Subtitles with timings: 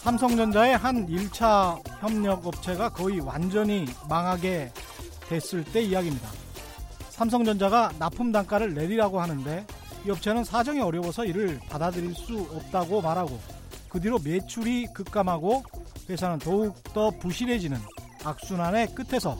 [0.00, 4.72] 삼성전자의 한 1차 협력 업체가 거의 완전히 망하게
[5.28, 6.26] 됐을 때 이야기입니다.
[7.10, 9.66] 삼성전자가 납품 단가를 내리라고 하는데
[10.06, 13.38] 이 업체는 사정이 어려워서 이를 받아들일 수 없다고 말하고
[13.90, 15.64] 그 뒤로 매출이 급감하고
[16.08, 17.76] 회사는 더욱더 부실해지는
[18.24, 19.38] 악순환의 끝에서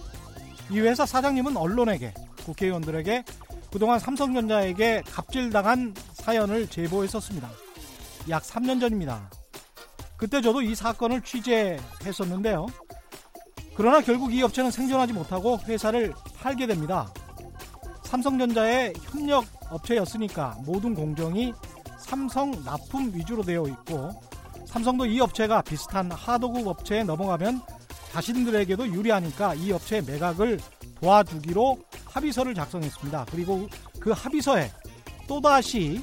[0.71, 2.13] 이 회사 사장님은 언론에게
[2.45, 3.25] 국회의원들에게
[3.73, 7.49] 그동안 삼성전자에게 갑질당한 사연을 제보했었습니다.
[8.29, 9.40] 약 3년 전입니다.
[10.21, 12.67] 그때 저도 이 사건을 취재했었는데요.
[13.75, 17.11] 그러나 결국 이 업체는 생존하지 못하고 회사를 팔게 됩니다.
[18.05, 21.55] 삼성전자의 협력 업체였으니까 모든 공정이
[21.99, 24.11] 삼성 납품 위주로 되어 있고
[24.67, 27.63] 삼성도 이 업체가 비슷한 하도급 업체에 넘어가면
[28.13, 30.61] 자신들에게도 유리하니까 이 업체의 매각을
[31.01, 33.25] 도와주기로 합의서를 작성했습니다.
[33.31, 33.67] 그리고
[33.99, 34.71] 그 합의서에
[35.27, 36.03] 또다시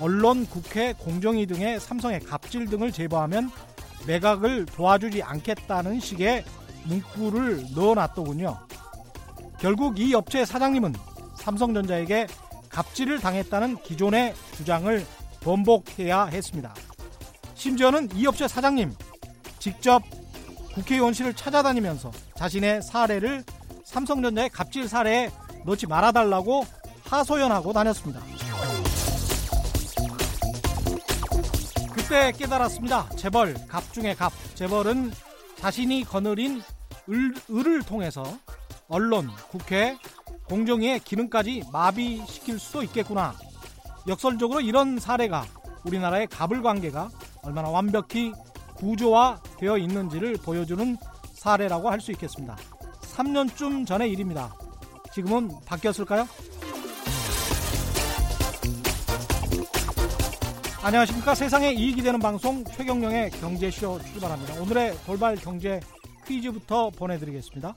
[0.00, 3.50] 언론, 국회, 공정위 등의 삼성의 갑질 등을 제보하면
[4.06, 6.44] 매각을 도와주지 않겠다는 식의
[6.84, 8.58] 문구를 넣어놨더군요.
[9.58, 10.94] 결국 이 업체 사장님은
[11.38, 12.26] 삼성전자에게
[12.68, 15.06] 갑질을 당했다는 기존의 주장을
[15.40, 16.74] 번복해야 했습니다.
[17.54, 18.92] 심지어는 이 업체 사장님
[19.58, 20.02] 직접
[20.74, 23.44] 국회의원실을 찾아다니면서 자신의 사례를
[23.84, 25.30] 삼성전자의 갑질 사례에
[25.64, 26.66] 넣지 말아달라고
[27.04, 28.20] 하소연하고 다녔습니다.
[32.06, 33.08] 그때 깨달았습니다.
[33.16, 34.30] 재벌, 갑 중의 갑.
[34.54, 35.10] 재벌은
[35.56, 36.62] 자신이 거느린
[37.08, 38.22] 을, 을을 통해서
[38.88, 39.96] 언론, 국회,
[40.44, 43.34] 공정위의 기능까지 마비시킬 수도 있겠구나.
[44.06, 45.46] 역설적으로 이런 사례가
[45.86, 47.08] 우리나라의 갑을 관계가
[47.42, 48.32] 얼마나 완벽히
[48.76, 50.98] 구조화 되어 있는지를 보여주는
[51.32, 52.54] 사례라고 할 수 있겠습니다.
[53.00, 54.54] 3년쯤 전의 일입니다.
[55.14, 56.28] 지금은 바뀌었을까요?
[60.84, 61.34] 안녕하십니까.
[61.34, 64.60] 세상에 이익이 되는 방송 최경령의 경제쇼 출발합니다.
[64.60, 65.80] 오늘의 돌발 경제
[66.26, 67.74] 퀴즈부터 보내드리겠습니다.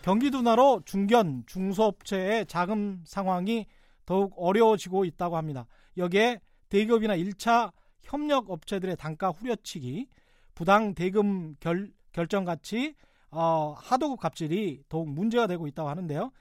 [0.00, 3.66] 경기 둔화로 중견, 중소업체의 자금 상황이
[4.06, 5.66] 더욱 어려워지고 있다고 합니다.
[5.98, 6.40] 여기에
[6.70, 10.08] 대기업이나 1차 협력 업체들의 단가 후려치기,
[10.54, 12.94] 부당 대금 결, 결정 같이
[13.30, 16.32] 어, 하도급 갑질이 더욱 문제가 되고 있다고 하는데요.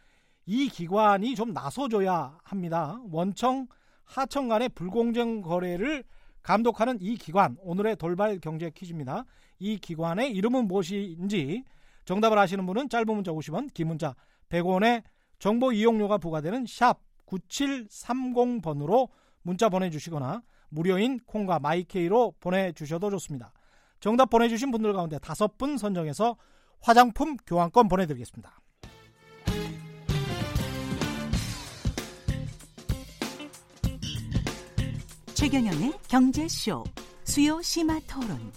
[0.46, 3.02] 이 기관이 좀 나서줘야 합니다.
[3.12, 3.68] 원청
[4.06, 6.04] 하청 간의 불공정 거래를
[6.42, 9.26] 감독하는 이 기관 오늘의 돌발 경제 퀴즈입니다.
[9.60, 11.64] 이 기관의 이름은 무엇인지
[12.06, 14.16] 정답을 아시는 분은 짧은 문자 50원, 긴 문자
[14.50, 15.04] 100원의
[15.40, 19.10] 정보 이용료가 부과되는 샵 9730번으로
[19.42, 23.52] 문자 보내주시거나 무료인 콩과 마이케이로 보내주셔도 좋습니다.
[24.00, 26.38] 정답 보내주신 분들 가운데 다섯 분 선정해서
[26.82, 28.60] 화장품 교환권 보내드리겠습니다.
[35.46, 36.84] 최경영의 경제쇼
[37.24, 38.52] 수요 심화 토론.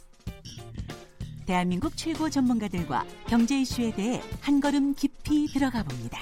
[1.45, 6.19] 대한민국 최고 전문가들과 경제 이슈에 대해 한 걸음 깊이 들어가 봅니다.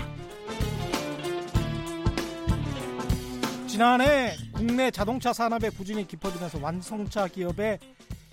[3.68, 7.78] 지난해 국내 자동차 산업의 부진이 깊어지면서 완성차 기업의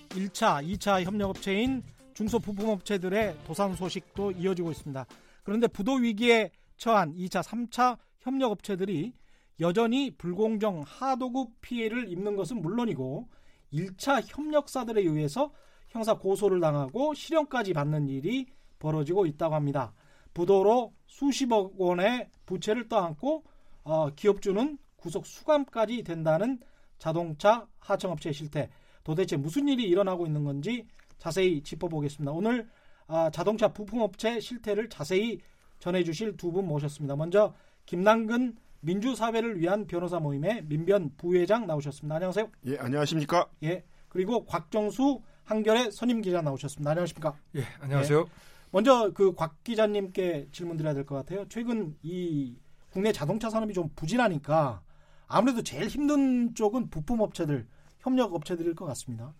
[0.08, 1.84] 1차, 2차 협력업체인
[2.14, 5.06] 중소부품업체들의 도산 소식도 이어지고 있습니다.
[5.44, 9.12] 그런데 부도 위기에 처한 2차, 3차 협력업체들이
[9.60, 13.28] 여전히 불공정 하도급 피해를 입는 것은 물론이고
[13.72, 15.52] 1차 협력사들에 의해서
[15.88, 18.46] 형사 고소를 당하고 실형까지 받는 일이
[18.78, 19.92] 벌어지고 있다고 합니다.
[20.34, 23.44] 부도로 수십억 원의 부채를 떠안고
[23.84, 26.58] 어, 기업주는 구속 수감까지 된다는
[26.98, 28.70] 자동차 하청업체 실태.
[29.04, 30.86] 도대체 무슨 일이 일어나고 있는 건지
[31.18, 32.32] 자세히 짚어보겠습니다.
[32.32, 32.68] 오늘
[33.06, 35.38] 아, 자동차 부품업체 실태를 자세히
[35.78, 37.14] 전해주실 두 분 모셨습니다.
[37.16, 37.54] 먼저
[37.86, 38.56] 김남근
[38.88, 42.16] 민주사회를 위한 변호사 모임의 민변 부회장 나오셨습니다.
[42.16, 42.50] 안녕하세요.
[42.66, 43.46] 예, 안녕하십니까?
[43.62, 43.82] 예.
[44.08, 46.90] 그리고 곽정수 한결의 선임 기자 나오셨습니다.
[46.90, 47.34] 안녕하십니까?
[47.56, 48.20] 예, 안녕하세요.
[48.20, 48.24] 예.
[48.70, 51.46] 먼저 그 곽 기자님께 질문 드려야 될 것 같아요.
[51.48, 52.56] 최근 이
[52.90, 54.82] 국내 자동차 산업이 좀 부진하니까
[55.26, 57.66] 아무래도 제일 힘든 쪽은 부품 업체들,
[58.00, 59.32] 협력 업체들일 것 같습니다.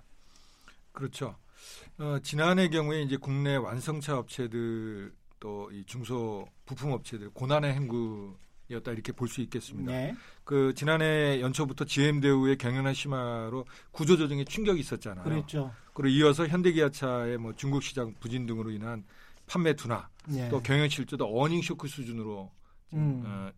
[0.92, 1.36] 그렇죠.
[1.98, 7.86] 어, 지난해 경우에 이제 국내 완성차 업체들 또 이 중소 부품 업체들 고난의 행
[8.68, 9.90] 구 였다 이렇게 볼 수 있겠습니다.
[9.92, 10.14] 네.
[10.44, 15.24] 그 지난해 연초부터 GM 대우의 경영난 심화로 구조 조정에 충격이 있었잖아요.
[15.24, 15.72] 그렇죠.
[15.92, 19.04] 그리고 이어서 현대기아차의 뭐 중국 시장 부진 등으로 인한
[19.46, 20.48] 판매 둔화, 네.
[20.48, 22.50] 또 경영 실조도 어닝 쇼크 수준으로
[22.94, 23.22] 음.
[23.26, 23.50] 어,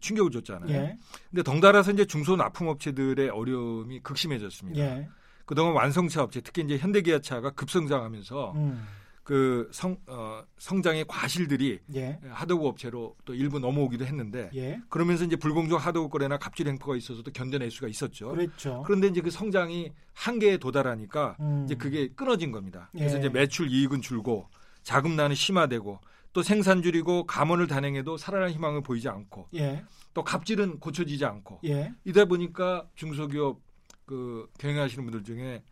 [0.00, 0.70] 충격을 줬잖아요.
[0.70, 0.96] 예.
[1.30, 4.80] 근데 덩달아서 이제 중소 납품 업체들의 어려움이 극심해졌습니다.
[4.80, 5.08] 예.
[5.44, 8.86] 그동안 완성차 업체, 특히 이제 현대기아차가 급성장하면서 음.
[9.22, 12.18] 그 성, 어, 성장의 과실들이 예.
[12.30, 14.80] 하도급 업체로 또 일부 넘어오기도 했는데 예.
[14.88, 18.30] 그러면서 이제 불공정 하도급 거래나 갑질 행포가 있어서도 견뎌낼 수가 있었죠.
[18.30, 18.82] 그렇죠.
[18.86, 21.62] 그런데 이제 그 성장이 한계에 도달하니까 음.
[21.64, 22.88] 이제 그게 끊어진 겁니다.
[22.92, 23.18] 그래서 예.
[23.20, 24.48] 이제 매출 이익은 줄고
[24.82, 26.00] 자금난은 심화되고
[26.32, 29.84] 또 생산 줄이고 감원을 단행해도 살아날 희망을 보이지 않고 예.
[30.14, 31.92] 또 갑질은 고쳐지지 않고 예.
[32.04, 33.60] 이다 보니까 중소기업
[34.06, 35.62] 그 경영하시는 분들 중에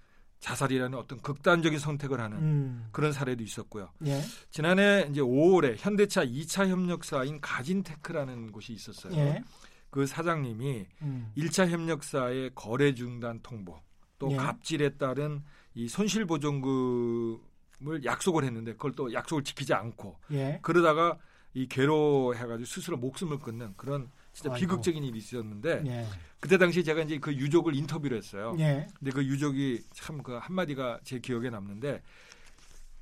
[0.40, 2.88] 자살이라는 어떤 극단적인 선택을 하는 음.
[2.92, 3.90] 그런 사례도 있었고요.
[4.06, 4.22] 예.
[4.50, 9.14] 지난해 이제 5월에 현대차 2차 협력사인 가진테크라는 곳이 있었어요.
[9.16, 9.42] 예.
[9.90, 11.32] 그 사장님이 음.
[11.36, 13.80] 1차 협력사의 거래 중단 통보
[14.18, 14.36] 또 예.
[14.36, 15.42] 갑질에 따른
[15.74, 20.58] 이 손실 보존금을 약속을 했는데 그걸 또 약속을 지키지 않고 예.
[20.62, 21.18] 그러다가
[21.54, 24.60] 이 괴로워해가지고 스스로 목숨을 끊는 그런 진짜 아이고.
[24.60, 26.06] 비극적인 일이 있었는데 예.
[26.40, 28.54] 그때 당시 제가 이제 그 유족을 인터뷰를 했어요.
[28.60, 28.86] 예.
[28.98, 32.00] 근데 그 유족이 참 그 한마디가 제 기억에 남는데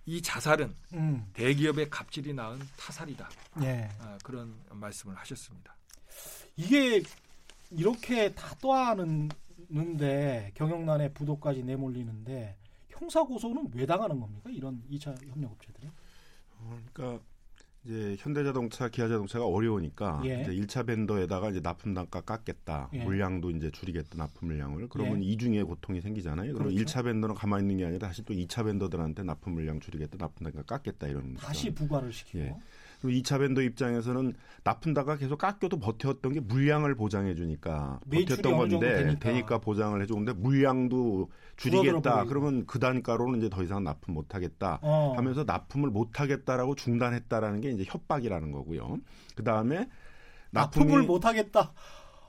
[0.06, 1.26] 이 자살은 음.
[1.34, 3.28] 대기업의 갑질이 낳은 타살이다.
[3.62, 3.88] 예.
[4.00, 5.76] 아, 그런 말씀을 하셨습니다.
[6.56, 7.02] 이게
[7.70, 12.56] 이렇게 다 떠하는데 경영난에 부도까지 내몰리는데
[12.88, 14.48] 형사 고소는 왜 당하는 겁니까?
[14.50, 15.88] 이런 2차 협력업체들이?
[16.58, 17.22] 어, 그러니까
[17.86, 20.42] 이제 현대자동차, 기아자동차가 어려우니까 예.
[20.42, 22.90] 이제 1차 벤더에다가 이제 납품 단가 깎겠다.
[22.94, 23.04] 예.
[23.04, 24.18] 물량도 이제 줄이겠다.
[24.18, 24.88] 납품 물량을.
[24.88, 25.28] 그러면 예.
[25.28, 26.52] 이중의 고통이 생기잖아요.
[26.52, 26.98] 그러면 그렇죠.
[26.98, 30.16] 1차 벤더는 가만히 있는 게 아니라 다시 또 2차 벤더들한테 납품 물량 줄이겠다.
[30.18, 32.38] 납품 단가 깎겠다 이런 다시 부과를 시키고.
[32.40, 32.56] 예.
[33.00, 34.34] 그리고 2차 밴더 입장에서는
[34.64, 39.58] 납품다가 계속 깎여도 버텼던 게 물량을 보장해 주니까 버텼던 건데 되니까.
[39.58, 42.24] 보장을 해 주는데 물량도 줄이겠다.
[42.24, 45.14] 그러면 그 단가로는 이제 더 이상 납품 못 하겠다 어.
[45.16, 48.98] 하면서 납품을 못 하겠다라고 중단했다라는 게 이제 협박이라는 거고요.
[49.36, 49.88] 그다음에
[50.50, 51.72] 납품을 못 하겠다.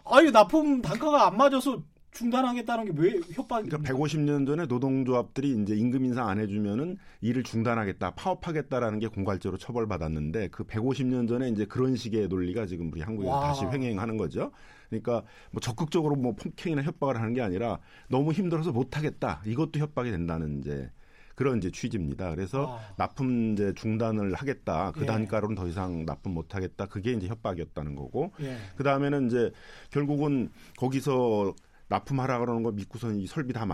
[0.05, 1.81] 아유 납품 단가가 안 맞아서
[2.17, 3.69] 중단하겠다는 게 왜 협박이?
[3.69, 10.49] 그러니까 150년 전에 노동조합들이 이제 임금 인상 안 해주면은 일을 중단하겠다, 파업하겠다라는 게 공갈죄로 처벌받았는데
[10.49, 13.41] 그 150년 전에 이제 그런 식의 논리가 지금 우리 한국에 와.
[13.41, 14.51] 다시 횡행하는 거죠.
[14.89, 17.79] 그러니까 뭐 적극적으로 뭐 폭행이나 협박을 하는 게 아니라
[18.09, 20.89] 너무 힘들어서 못하겠다 이것도 협박이 된다는 이제
[21.35, 22.31] 그런 이제 취지입니다.
[22.31, 22.95] 그래서 아.
[22.97, 24.91] 납품 이제 중단을 하겠다.
[24.91, 25.05] 그 예.
[25.05, 26.87] 단가로는 더 이상 납품 못 하겠다.
[26.87, 28.31] 그게 이제 협박이었다는 거고.
[28.41, 28.57] 예.
[28.75, 29.51] 그 다음에는 이제
[29.91, 31.53] 결국은 거기서
[31.89, 33.66] 납품하라 그러는 거 믿고선 이 설비 다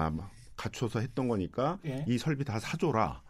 [0.56, 2.06] 갖춰서 했던 거니까 예.
[2.08, 3.22] 이 설비 다 사줘라.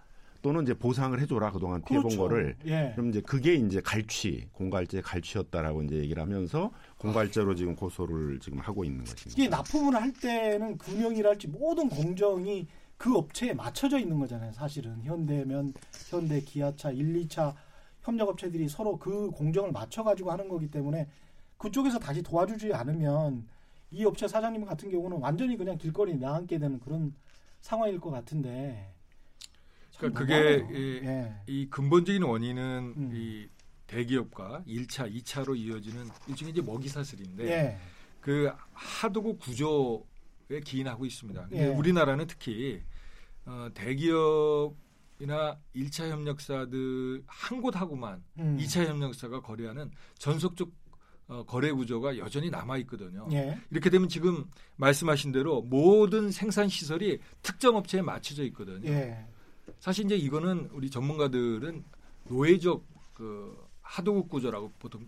[0.42, 2.22] 또는 이제 보상을 해줘라 그동안 피해본 그렇죠.
[2.22, 2.92] 거를 예.
[2.96, 8.84] 그럼 이제 그게 이제 갈취 공갈죄 갈취였다라고 이제 얘기를 하면서 공갈죄로 지금 고소를 지금 하고
[8.84, 9.32] 있는 것입니다.
[9.42, 14.52] 이게 납품을 할 때는 금융이랄지 모든 공정이 그 업체에 맞춰져 있는 거잖아요.
[14.52, 15.74] 사실은 현대면
[16.10, 17.54] 현대 기아차 1, 2차
[18.02, 21.08] 협력업체들이 서로 그 공정을 맞춰 가지고 하는 거기 때문에
[21.58, 23.48] 그쪽에서 다시 도와주지 않으면
[23.94, 27.14] 이 업체 사장님 같은 경우는 완전히 그냥 길거리에 나앉게 되는 그런
[27.62, 28.92] 상황일 것 같은데.
[29.98, 31.36] 그러니까 그게 이, 예.
[31.46, 33.12] 이, 근본적인 원인은 음.
[33.14, 33.48] 이
[33.86, 37.78] 대기업과 1차, 2차로 이어지는 일종의 이제 먹이 사슬인데 예.
[38.20, 41.50] 그 하도급 구조에 기인하고 있습니다.
[41.52, 41.68] 예.
[41.68, 42.82] 우리나라는 특히
[43.46, 48.58] 어, 대기업이나 1차 협력사들 한 곳하고만 음.
[48.58, 50.72] 2차 협력사가 거래하는 전속적
[51.28, 53.28] 어, 거래 구조가 여전히 남아 있거든요.
[53.32, 53.58] 예.
[53.72, 58.90] 이렇게 되면 지금 말씀하신 대로 모든 생산 시설이 특정 업체에 맞춰져 있거든요.
[58.90, 59.26] 예.
[59.80, 61.84] 사실 이제 이거는 우리 전문가들은
[62.26, 65.06] 노예적 그 하도급 구조라고 보통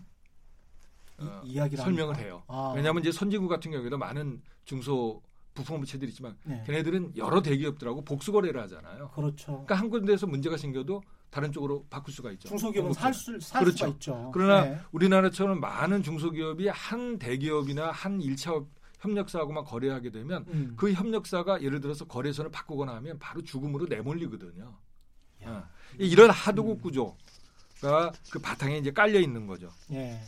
[1.18, 2.18] 어, 이, 설명을 합니까?
[2.18, 2.42] 해요.
[2.46, 2.72] 아.
[2.74, 5.22] 왜냐하면 이제 선진국 같은 경우에도 많은 중소
[5.54, 6.62] 부품업체들이 있지만 네.
[6.66, 9.10] 걔네들은 여러 대기업들하고 복수 거래를 하잖아요.
[9.14, 9.46] 그렇죠.
[9.46, 11.02] 그러니까 한 군데에서 문제가 생겨도
[11.36, 12.48] 다른 쪽으로 바꿀 수가 있죠.
[12.48, 13.76] 중소기업은 살, 수, 살 그렇죠.
[13.76, 14.30] 수가 있죠.
[14.32, 14.80] 그러나 네.
[14.90, 18.66] 우리나라처럼 많은 중소기업이 한 대기업이나 한 1차
[19.00, 20.72] 협력사하고만 거래하게 되면 음.
[20.78, 24.74] 그 협력사가 예를 들어서 거래선을 바꾸거나 하면 바로 죽음으로 내몰리거든요.
[25.42, 25.64] 어.
[25.98, 26.80] 이런 하도급 음.
[26.80, 29.70] 구조가 그 바탕에 이제 깔려 있는 거죠.
[29.92, 30.18] 예.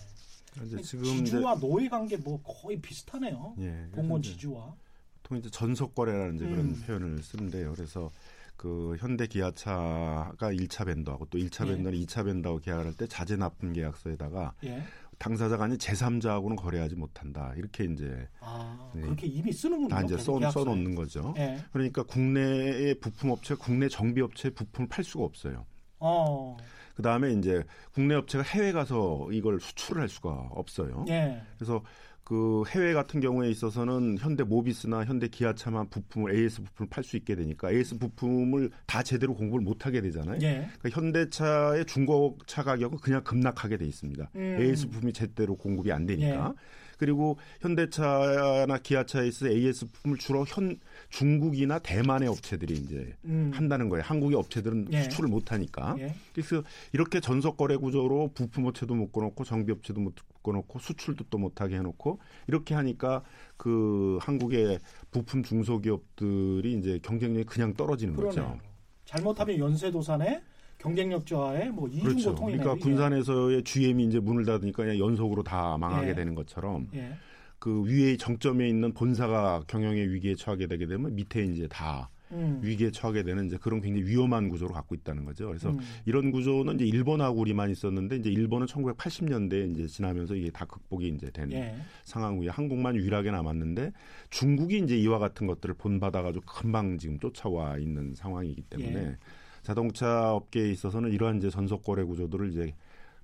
[0.82, 3.54] 지금 지주와 노예 관계 뭐 거의 비슷하네요.
[3.60, 3.88] 예.
[3.92, 4.74] 공무원 지주와.
[5.22, 6.82] 보통 이제 전속 거래라는 이제 그런 음.
[6.86, 7.72] 표현을 쓰는데요.
[7.74, 8.10] 그래서
[8.58, 11.74] 그 현대 기아차가 1차 벤더하고 또 1차 예.
[11.74, 14.82] 벤더는 2차 벤더하고 계약을 할때 자재 납품 계약서에다가 예.
[15.18, 17.52] 당사자가 아닌 제3자하고는 거래하지 못한다.
[17.56, 19.02] 이렇게 이제 아, 네.
[19.02, 19.88] 그렇게 이미 쓰는군요.
[19.88, 21.34] 다 이제 써, 써놓는 거죠.
[21.38, 21.58] 예.
[21.72, 25.64] 그러니까 국내의 부품업체, 국내 정비업체 부품을 팔 수가 없어요.
[26.00, 26.56] 어.
[26.96, 27.62] 그 다음에 이제
[27.92, 31.04] 국내 업체가 해외 가서 이걸 수출을 할 수가 없어요.
[31.08, 31.40] 예.
[31.56, 31.80] 그래서
[32.28, 37.34] 그 해외 같은 경우에 있어서는 현대 모비스나 현대 기아차만 부품을 AS 부품을 팔 수 있게
[37.34, 40.38] 되니까 AS 부품을 다 제대로 공급을 못 하게 되잖아요.
[40.42, 40.68] 예.
[40.78, 44.30] 그러니까 현대차의 중고차 가격은 그냥 급락하게 돼 있습니다.
[44.36, 44.58] 음.
[44.60, 46.52] AS 부품이 제대로 공급이 안 되니까.
[46.54, 46.88] 예.
[46.98, 53.52] 그리고 현대차나 기아차에 있어 AS 부품을 주로 현 중국이나 대만의 업체들이 이제 음.
[53.54, 54.02] 한다는 거예요.
[54.04, 55.04] 한국의 업체들은 예.
[55.04, 55.96] 수출을 못 하니까.
[55.98, 56.14] 예.
[56.34, 61.38] 그래서 이렇게 전속 거래 구조로 부품 업체도 묶어 놓고 정비 업체도 묶어 놓고 수출도 또
[61.38, 63.22] 못 하게 해 놓고 이렇게 하니까
[63.56, 64.78] 그 한국의
[65.10, 68.44] 부품 중소기업들이 이제 경쟁력이 그냥 떨어지는 그러네요.
[68.44, 68.58] 거죠.
[69.04, 70.42] 잘못하면 연쇄 도산에
[70.78, 72.34] 경쟁력 저하에 뭐 이중고 그렇죠.
[72.34, 76.14] 그러니까 군산에서의 GM이 이제 문을 닫으니까 그냥 연속으로 다 망하게 예.
[76.14, 77.14] 되는 것처럼 예.
[77.58, 82.60] 그 위에 정점에 있는 본사가 경영의 위기에 처하게 되게 되면 밑에 이제 다 음.
[82.62, 85.48] 위기에 처하게 되는 이제 그런 굉장히 위험한 구조를 갖고 있다는 거죠.
[85.48, 85.80] 그래서 음.
[86.04, 91.30] 이런 구조는 이제 일본하고 우리만 있었는데 이제 일본은 1980년대에 이제 지나면서 이게 다 극복이 이제
[91.30, 91.76] 된 예.
[92.04, 93.92] 상황 후에 한국만 유일하게 남았는데
[94.30, 99.16] 중국이 이제 이와 같은 것들을 본받아 가지고 금방 지금 쫓아와 있는 상황이기 때문에 예.
[99.62, 102.74] 자동차 업계에 있어서는 이러한 이제 전속 거래 구조들을 이제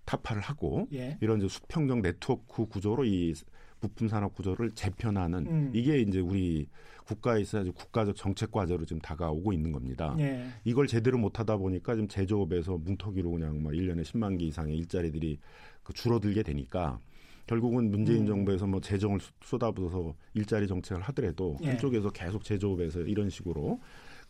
[0.04, 1.16] 타파를 하고 예.
[1.20, 3.34] 이런 이제 수평적 네트워크 구조로 이
[3.80, 5.70] 부품 산업 구조를 재편하는 음.
[5.74, 6.68] 이게 이제 우리
[7.04, 10.16] 국가에 있어야지 국가적 정책 과제로 지금 다가오고 있는 겁니다.
[10.18, 10.46] 예.
[10.64, 15.38] 이걸 제대로 못 하다 보니까 지금 제조업에서 뭉터기로 그냥 막 1년에 10만 개 이상의 일자리들이
[15.82, 16.98] 그 줄어들게 되니까
[17.46, 18.26] 결국은 문재인 음.
[18.26, 21.68] 정부에서 뭐 재정을 쏟아부어서 일자리 정책을 하더라도 예.
[21.68, 23.80] 한쪽에서 계속 제조업에서 이런 식으로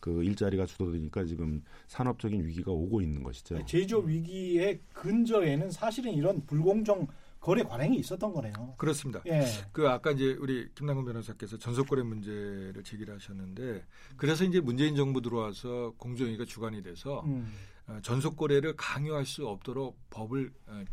[0.01, 3.65] 그 일자리가 줄어드니까 지금 산업적인 위기가 오고 있는 것이죠.
[3.65, 7.07] 제조업 위기의 근저에는 사실은 이런 불공정
[7.45, 8.73] 거래 관행이 있었던 거네요.
[8.75, 9.21] 그렇습니다.
[9.27, 9.45] 예.
[9.71, 13.85] 그 아까 이제 우리 김남근 변호사께서 전속 거래 문제를 제기를 하셨는데
[14.17, 17.53] 그래서 이제 문재인 정부 들어와서 공정위가 주관이 돼서 음.
[17.85, 20.83] 어, 전속 거래를 강요할 수 없도록 법을 어,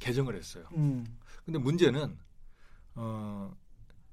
[0.00, 0.64] 개정을 했어요.
[0.72, 1.06] 음.
[1.44, 2.18] 근데 문제는
[2.96, 3.56] 어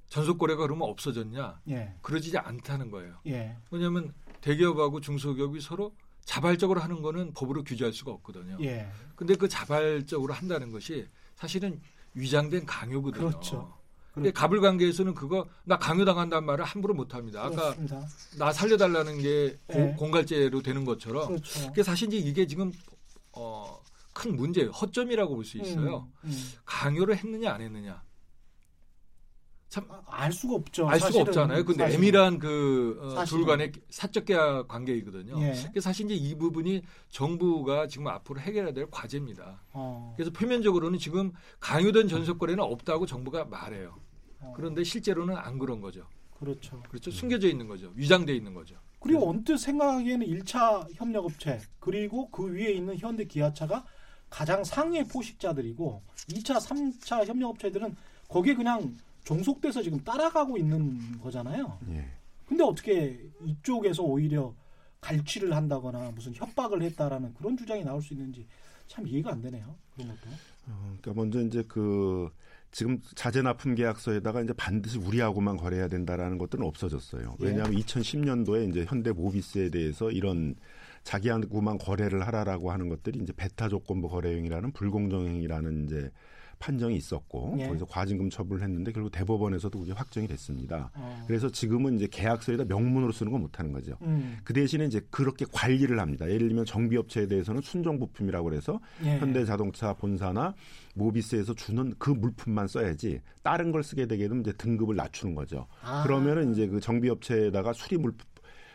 [0.08, 1.62] 전속 거래가 그러면 없어졌냐?
[1.70, 1.96] 예.
[2.04, 3.18] 그러지 않다는 거예요.
[3.26, 3.58] 예.
[3.72, 5.96] 왜냐하면 대기업하고 중소기업이 서로
[6.26, 8.58] 자발적으로 하는 거는 법으로 규제할 수가 없거든요.
[8.62, 8.88] 예.
[9.16, 11.08] 근데 그 자발적으로 한다는 것이
[11.42, 11.82] 사실은
[12.14, 13.30] 위장된 강요거든요.
[13.30, 13.74] 그렇죠.
[14.14, 17.42] 근데 가불 관계에서는 그거 나 강요당한다는 말을 함부로 못 합니다.
[17.46, 18.06] 아까 그렇습니다.
[18.38, 19.96] 나 살려달라는 게 네.
[19.98, 21.72] 공갈죄로 되는 것처럼 그렇죠.
[21.74, 22.72] 그 사실 이제 이게 지금
[23.32, 23.82] 어,
[24.14, 26.08] 큰 문제, 허점이라고 볼 수 있어요.
[26.26, 26.52] 음, 음.
[26.66, 28.04] 강요를 했느냐 안 했느냐.
[29.72, 30.88] 참 알 수가 없죠.
[30.90, 31.64] 알 수가 없잖아요.
[31.64, 32.04] 근데 사실은.
[32.04, 35.42] 애밀한 그둘 어, 간의 사적 계약 관계이거든요.
[35.42, 35.80] 예.
[35.80, 39.62] 사실 이제 이 부분이 정부가 지금 앞으로 해결해야 될 과제입니다.
[39.72, 40.14] 어.
[40.18, 43.98] 그래서 표면적으로는 지금 강요된 전속 거래는 없다고 정부가 말해요.
[44.42, 44.54] 어.
[44.58, 46.06] 그런데 실제로는 안 그런 거죠.
[46.38, 46.82] 그렇죠.
[46.90, 47.10] 그렇죠.
[47.10, 47.94] 숨겨져 있는 거죠.
[47.96, 48.76] 위장돼 있는 거죠.
[49.00, 53.86] 그리고 언뜻 생각하기에는 1차 협력업체 그리고 그 위에 있는 현대 기아차가
[54.30, 57.96] 가장 상위의 포식자들이고 2차, 3차 협력업체들은
[58.28, 61.78] 거기에 그냥 종속돼서 지금 따라가고 있는 거잖아요.
[61.90, 62.06] 예.
[62.46, 64.54] 근데 어떻게 이쪽에서 오히려
[65.00, 68.48] 갈취를 한다거나 무슨 협박을 했다라는 그런 주장이 나올 수 있는지
[68.88, 69.76] 참 이해가 안 되네요.
[69.94, 70.30] 그런 것도.
[70.68, 72.30] 어, 그러니까 먼저 이제 그
[72.72, 77.38] 지금 자재 납품 계약서에다가 이제 반드시 우리하고만 거래해야 된다라는 것들은 없어졌어요.
[77.42, 77.46] 예.
[77.46, 80.56] 왜냐하면 2010년도에 이제 현대 모비스에 대해서 이런
[81.04, 86.12] 자기하고만 거래를 하라라고 하는 것들이 이제 베타 조건부 거래행위라는 불공정행위라는 이제
[86.62, 87.68] 판정이 있었고 예.
[87.68, 90.92] 거기서 과징금 처분을 했는데 결국 대법원에서도 그게 확정이 됐습니다.
[90.94, 91.24] 어.
[91.28, 93.98] 그래서 지금은 이제 계약서에다 명문으로 쓰는 건 못하는 거죠.
[94.04, 94.38] 음.
[94.44, 96.30] 그 대신에 이제 그렇게 관리를 합니다.
[96.30, 99.18] 예를 들면 정비업체에 대해서는 순정 부품이라고 그래서 예.
[99.18, 100.54] 현대자동차 본사나
[100.96, 105.68] 모비스에서 주는 그 물품만 써야지 다른 걸 쓰게 되게 되면 이제 등급을 낮추는 거죠.
[105.82, 106.04] 아.
[106.04, 108.30] 그러면은 이제 그 정비업체에다가 수리 물품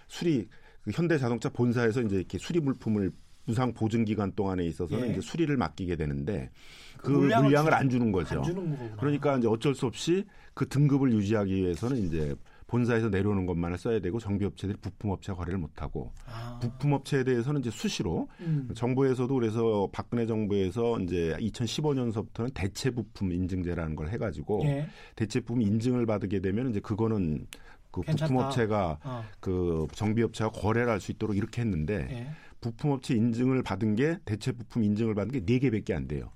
[0.09, 0.49] 수리
[0.83, 3.13] 그 현대자동차 본사에서 이제 이렇게 수리 물품을
[3.47, 5.13] 무상 보증 기간 동안에 있어서는 예.
[5.13, 6.51] 이제 수리를 맡기게 되는데
[6.99, 8.39] 그, 그 물량을, 물량을 안 주는 거죠.
[8.39, 10.25] 안 주는 그러니까 이제 어쩔 수 없이
[10.55, 12.35] 그 등급을 유지하기 위해서는 이제
[12.67, 16.59] 본사에서 내려오는 것만을 써야 되고 정비업체들이 부품업체 거래를 못하고 아.
[16.61, 18.69] 부품업체에 대해서는 이제 수시로 음.
[18.75, 24.89] 정부에서도 그래서 박근혜 정부에서 이제 2015년서부터는 대체 부품 인증제라는 걸 해가지고 예.
[25.15, 27.47] 대체 부품 인증을 받게 되면 이제 그거는
[27.97, 29.25] 그 부품업체가 어.
[29.41, 32.31] 그 정비업체가 거래를 할 수 있도록 이렇게 했는데 예.
[32.61, 36.31] 부품업체 인증을 받은 게 대체 부품 인증을 받은 게 네 개밖에 안 돼요.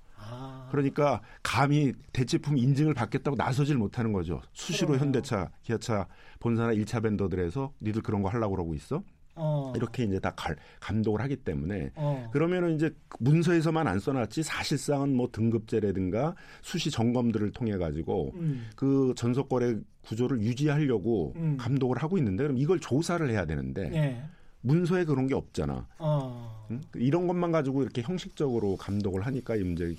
[0.71, 4.41] 그러니까 감히 대체품 인증을 받겠다고 나서질 못하는 거죠.
[4.53, 5.05] 수시로 그러네요.
[5.07, 6.07] 현대차, 기아차
[6.39, 9.03] 본사나 1차 벤더들에서 니들 그런 거 하려고 그러고 있어?
[9.35, 9.73] 어.
[9.75, 12.29] 이렇게 이제 다 갈, 감독을 하기 때문에 어.
[12.31, 18.69] 그러면은 이제 문서에서만 안 써놨지 사실상은 뭐 등급제라든가 수시 점검들을 통해 가지고 음.
[18.75, 21.57] 그 전속거래 구조를 유지하려고 음.
[21.57, 24.23] 감독을 하고 있는데 그럼 이걸 조사를 해야 되는데 네.
[24.61, 25.87] 문서에 그런 게 없잖아.
[25.97, 26.67] 어.
[26.71, 26.81] 응?
[26.95, 29.91] 이런 것만 가지고 이렇게 형식적으로 감독을 하니까 이 문제가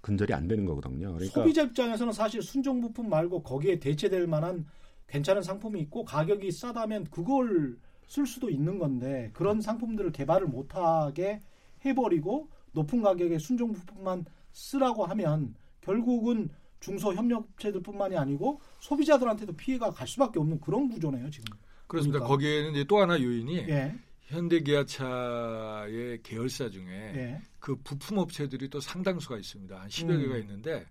[0.00, 1.14] 근절이 안 되는 거거든요.
[1.14, 4.64] 그러니까 소비자 입장에서는 사실 순정 부품 말고 거기에 대체될 만한
[5.08, 11.42] 괜찮은 상품이 있고 가격이 싸다면 그걸 쓸 수도 있는 건데 그런 상품들을 개발을 못하게
[11.84, 20.38] 해버리고 높은 가격에 순정 부품만 쓰라고 하면 결국은 중소 협력업체들뿐만이 아니고 소비자들한테도 피해가 갈 수밖에
[20.38, 21.56] 없는 그런 구조네요 지금.
[21.86, 22.20] 그렇습니다.
[22.20, 22.34] 그러니까.
[22.34, 23.94] 거기에는 이제 또 하나 요인이 예.
[24.22, 27.40] 현대기아차의 계열사 중에 예.
[27.58, 29.80] 그 부품 업체들이 또 상당수가 있습니다.
[29.80, 30.22] 한 10여 음.
[30.22, 30.86] 개가 있는데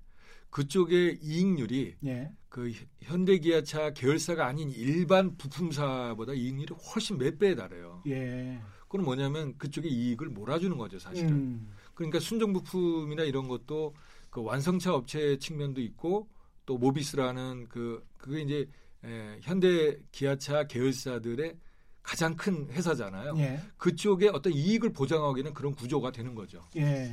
[0.55, 2.31] 그쪽의 이익률이 예.
[2.47, 2.71] 그
[3.01, 8.01] 현대기아차 계열사가 아닌 일반 부품사보다 이익률이 훨씬 몇 배에 달해요.
[8.07, 8.61] 예.
[8.83, 11.29] 그건 뭐냐면 그쪽에 이익을 몰아주는 거죠, 사실은.
[11.29, 11.73] 음.
[11.93, 13.95] 그러니까 순정 부품이나 이런 것도
[14.29, 16.29] 그 완성차 업체 측면도 있고
[16.65, 18.69] 또 모비스라는 그 그게 이제
[19.03, 21.57] 에, 현대 기아차 계열사들의
[22.01, 23.33] 가장 큰 회사잖아요.
[23.39, 23.59] 예.
[23.75, 26.63] 그쪽에 어떤 이익을 보장하기는 그런 구조가 되는 거죠.
[26.77, 27.11] 예.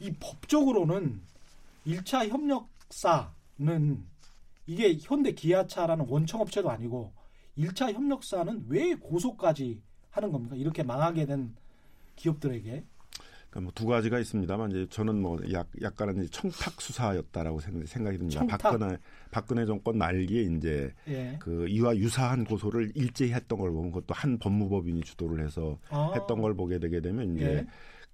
[0.00, 1.22] 이 법적으로는
[1.86, 4.04] 1차 협력사는
[4.66, 7.12] 이게 현대 기아차라는 원청 업체도 아니고
[7.56, 10.56] 1차 협력사는 왜 고소까지 하는 겁니까?
[10.56, 11.54] 이렇게 망하게 된
[12.16, 12.84] 기업들에게
[13.50, 18.40] 그러니까 뭐두 가지가 있습니다만 이제 저는 뭐 약, 약간은 청탁 수사였다라고 생각이 듭니다.
[18.40, 18.58] 청탁.
[18.58, 18.98] 박근혜
[19.30, 21.36] 박근혜 정권 말기에 이제 예.
[21.40, 26.12] 그 이와 유사한 고소를 일제히 했던 걸 보면 그것도 한 법무법인이 주도를 해서 아.
[26.14, 27.66] 했던 걸 보게 되게 되면 이제 예.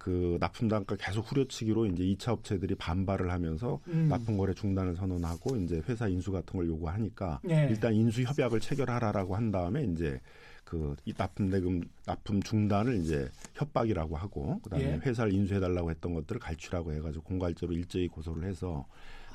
[0.02, 4.09] 그 납품 단가 계속 후려치기로 이제 2차 업체들이 반발을 하면서 음.
[4.09, 7.68] 납품 거래 중단을 선언하고 이제 회사 인수 같은 걸 요구하니까 예.
[7.71, 10.21] 일단 인수 협약을 체결하라라고 한 다음에 이제
[10.64, 15.00] 그 이 납품 대금 납품 중단을 이제 협박이라고 하고 그다음에 예.
[15.04, 18.87] 회사를 인수해 달라고 했던 것들을 갈취라고 해 가지고 공갈적으로 일제히 고소를 해서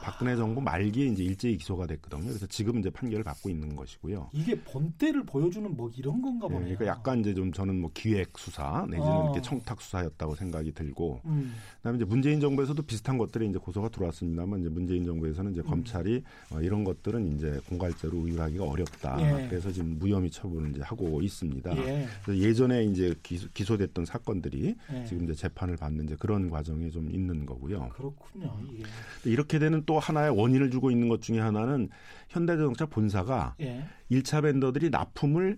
[0.02, 2.24] 박근혜 정부 말기에 이제 일제히 기소가 됐거든요.
[2.24, 4.30] 그래서 지금 이제 판결을 받고 있는 것이고요.
[4.34, 6.70] 이게 본때를 보여주는 뭐 이런 건가 보네요.
[6.70, 9.24] 네, 그러니까 약간 이제 좀 저는 뭐 기획 수사 내지는 어.
[9.26, 11.54] 이렇게 청탁 수사였다고 생각이 들고, 음.
[11.78, 15.68] 그다음에 이제 문재인 정부에서도 비슷한 것들이 이제 고소가 들어왔습니다만 이제 문재인 정부에서는 이제 음.
[15.68, 19.18] 검찰이 어, 이런 것들은 이제 공갈죄로 의율하기가 어렵다.
[19.22, 19.48] 예.
[19.48, 21.78] 그래서 지금 무혐의 처분을 이제 하고 있습니다.
[21.78, 22.08] 예.
[22.30, 25.06] 예전에 이제 기소, 됐던 사건들이 예.
[25.06, 27.90] 지금 이제 재판을 받는 이제 그런 과정이 좀 있는 거고요.
[27.90, 28.58] 그렇군요.
[28.80, 29.30] 예.
[29.30, 31.90] 이렇게 되는 또 하나의 원인을 주고 있는 것 중에 하나는
[32.30, 33.86] 현대자동차 본사가 예.
[34.12, 35.58] 1차 벤더들이 납품을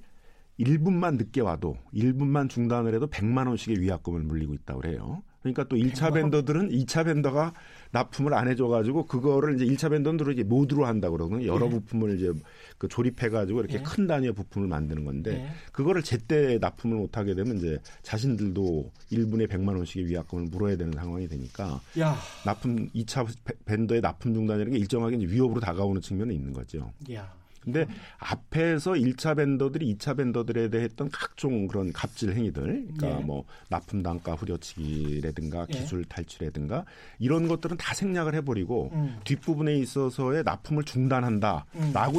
[0.60, 5.24] 1분만 늦게 와도 1분만 중단을 해도 100만 원씩의 위약금을 물리고 있다고 그래요.
[5.42, 7.54] 그러니까 또 1차 벤더들은 2차 벤더가
[7.92, 11.48] 납품을 안 해줘가지고 그거를 이제 1차 벤더들은 이제 모두로 한다고 그러거든요.
[11.48, 11.70] 여러 예.
[11.70, 12.32] 부품을 이제
[12.78, 13.82] 그 조립해가지고 이렇게 예.
[13.82, 15.50] 큰 단위의 부품을 만드는 건데 예.
[15.72, 21.82] 그거를 제때 납품을 못하게 되면 이제 자신들도 1분에 100만 원씩의 위약금을 물어야 되는 상황이 되니까
[22.00, 22.18] 야.
[22.46, 23.28] 납품 2차
[23.66, 26.92] 벤더의 납품 중단이라는 게 일정하게 이제 위협으로 다가오는 측면이 있는 거죠.
[27.14, 27.39] 야.
[27.60, 33.24] 근데 앞에서 1차 벤더들이 2차 벤더들에 대해 했던 각종 그런 갑질 행위들, 그러니까 예.
[33.24, 35.80] 뭐 납품 단가 후려치기라든가 예.
[35.80, 36.86] 기술 탈취라든가
[37.20, 39.20] 이런 것들은 다 생략을 해버리고 음.
[39.24, 41.66] 뒷부분에 있어서의 납품을 중단한다라고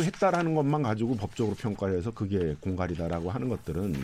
[0.01, 0.05] 음.
[0.05, 3.95] 했다라는 것만 가지고 법적으로 평가를 해서 그게 공갈이다라고 하는 것들은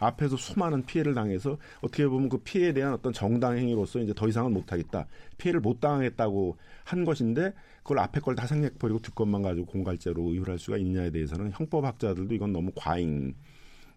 [0.00, 4.52] 앞에서 수많은 피해를 당해서 어떻게 보면 그 피해에 대한 어떤 정당 행위로서 이제 더 이상은
[4.52, 5.06] 못하겠다.
[5.38, 10.76] 피해를 못 당하겠다고 한 것인데 그걸 앞에 걸 다 생략버리고 뒷것만 가지고 공갈죄로 의율할 수가
[10.78, 13.34] 있냐에 대해서는 형법학자들도 이건 너무 과잉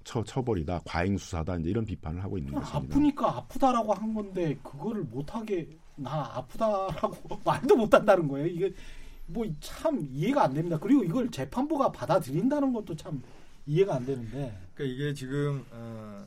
[0.04, 2.78] 처, 처벌이다, 과잉 수사다 이제 이런 비판을 하고 있는 것입니다.
[2.96, 8.48] 아프니까 아프다라고 한 건데 그거를 못하게 나 아프다라고 말도 못한다는 거예요.
[8.48, 8.74] 이게
[9.28, 10.78] 뭐 참 이해가 안 됩니다.
[10.78, 13.22] 그리고 이걸 재판부가 받아들인다는 것도 참
[13.66, 14.54] 이해가 안 되는데.
[14.74, 16.26] 그러니까 이게 지금 어,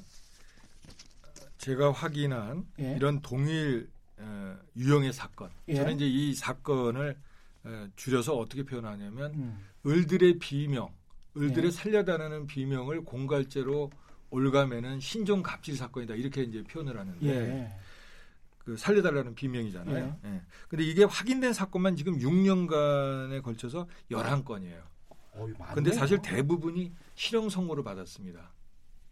[1.58, 2.94] 제가 확인한 예?
[2.96, 3.88] 이런 동일
[4.18, 5.50] 어, 유형의 사건.
[5.68, 5.74] 예?
[5.74, 7.14] 저는 이제 이 사건을 어,
[7.96, 9.58] 줄여서 어떻게 표현하냐면 음.
[9.86, 10.88] 을들의 비명,
[11.36, 11.70] 을들의 예?
[11.70, 13.90] 살려다라는 비명을 공갈죄로
[14.30, 17.72] 올가매는 신종 갑질 사건이다 이렇게 이제 표현을 하는데 예.
[18.58, 20.18] 그 살려달라는 비명이잖아요.
[20.24, 20.28] 예.
[20.28, 20.42] 예.
[20.68, 24.82] 근데 이게 확인된 사건만 지금 6년간에 걸쳐서 11건이에요.
[25.32, 28.52] 어, 근데 사실 대부분이 실형 선고를 받았습니다.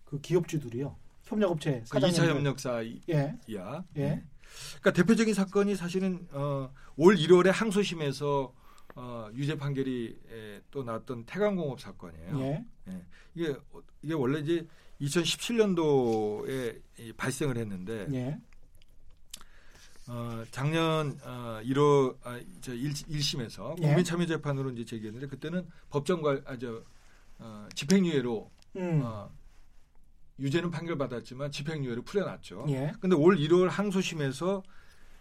[0.05, 0.97] 그 기업주들이요.
[1.25, 2.85] 협력업체 그 2차 협력사야.
[3.09, 3.39] 예.
[3.97, 4.23] 예.
[4.81, 8.53] 그러니까 대표적인 사건이 사실은 어, 올 1월에 항소심에서
[8.97, 12.39] 어, 유죄 판결이 에, 또 나왔던 태광공업 사건이에요.
[12.41, 12.65] 예.
[12.89, 13.05] 예.
[13.35, 13.57] 이게
[14.03, 14.67] 이게 원래 이제
[15.01, 18.39] 2017년도에 이, 발생을 했는데 예.
[20.07, 23.87] 어, 작년 어, 1월 아, 저 1, 1심에서 예.
[23.87, 26.83] 국민참여재판으로 이제 제기했는데 그때는 법정과 아저
[27.39, 29.01] 어, 집행유예로 음.
[29.03, 29.31] 어,
[30.39, 32.67] 유죄는 판결받았지만 집행유예를 풀려났죠.
[32.69, 32.93] 예.
[33.01, 34.63] 근데 올 1월 항소심에서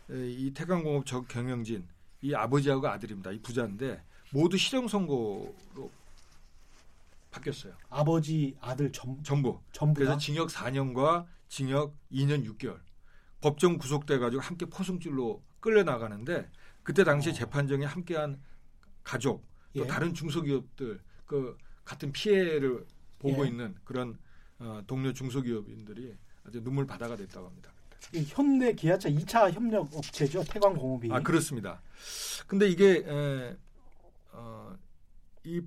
[0.10, 1.88] 이 태광공업 적 경영진
[2.22, 3.32] 이 아버지하고 아들입니다.
[3.32, 5.92] 이 부자인데 모두 실형 선고로
[7.32, 7.74] 바뀌었어요.
[7.90, 9.60] 아버지 아들 전, 전부.
[9.72, 12.80] 전부 그래서 징역 4년과 징역 2년 6개월.
[13.42, 16.50] 법정 구속돼 가지고 함께 포승줄로 끌려 나가는데
[16.82, 17.34] 그때 당시 어.
[17.34, 18.42] 재판정에 함께한
[19.04, 19.46] 가족
[19.76, 19.88] 또 예.
[19.88, 22.86] 다른 중소기업들 그 같은 피해를
[23.20, 23.50] 보고 예.
[23.50, 24.18] 있는 그런
[24.64, 27.72] 어, 동료 중소기업인들이 아주 눈물 바다가 됐다고 합니다.
[28.28, 30.44] 현대 기아차 2차 협력 업체죠.
[30.44, 31.12] 태광공업이.
[31.12, 31.82] 아 그렇습니다.
[32.48, 33.58] 근데 이게 에,
[34.32, 34.76] 어,
[35.44, 35.62] 이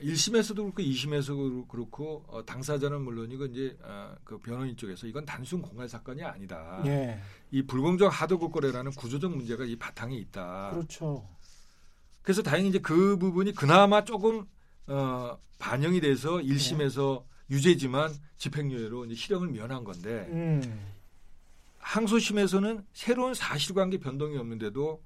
[0.00, 5.88] 1심에서도 그렇고 2심에서도 그렇고 어, 당사자는 물론이고 이제 어, 그 변호인 쪽에서 이건 단순 공갈
[5.88, 6.82] 사건이 아니다.
[6.86, 7.20] 예.
[7.50, 10.70] 이 불공정 하드급 거래라는 구조적 문제가 이 바탕에 있다.
[10.72, 11.28] 그렇죠.
[12.22, 14.46] 그래서 다행히 이제 그 부분이 그나마 조금
[14.86, 17.33] 어, 반영이 돼서 1심에서 예.
[17.50, 20.80] 유죄지만 집행유예로 이제 실형을 면한 건데 음.
[21.78, 25.02] 항소심에서는 새로운 사실관계 변동이 없는데도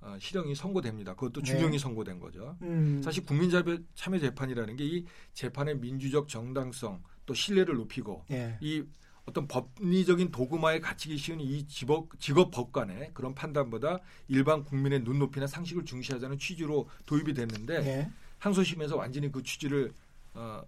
[0.00, 1.14] 어, 실형이 선고됩니다.
[1.14, 1.78] 그것도 중형이 네.
[1.78, 2.56] 선고된 거죠.
[2.62, 3.00] 음.
[3.02, 8.56] 사실 국민참여 재판이라는 게 이 재판의 민주적 정당성 또 신뢰를 높이고 네.
[8.60, 8.84] 이
[9.26, 15.84] 어떤 법리적인 도구마에 갇히기 쉬운 이 직업, 직업 법관의 그런 판단보다 일반 국민의 눈높이나 상식을
[15.84, 18.10] 중시하자는 취지로 도입이 됐는데 네.
[18.38, 19.92] 항소심에서 완전히 그 취지를
[20.32, 20.62] 어,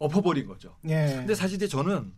[0.00, 0.76] 엎어버린 거죠.
[0.80, 1.14] 네.
[1.14, 2.12] 근데 사실 이제 저는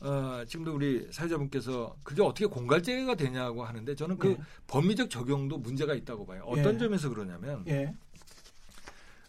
[0.00, 4.38] 어, 지금도 우리 사회자분께서 그게 어떻게 공갈죄가 되냐고 하는데 저는 그 예.
[4.66, 6.44] 법리적 적용도 문제가 있다고 봐요.
[6.46, 6.78] 어떤 예.
[6.78, 7.92] 점에서 그러냐면 예.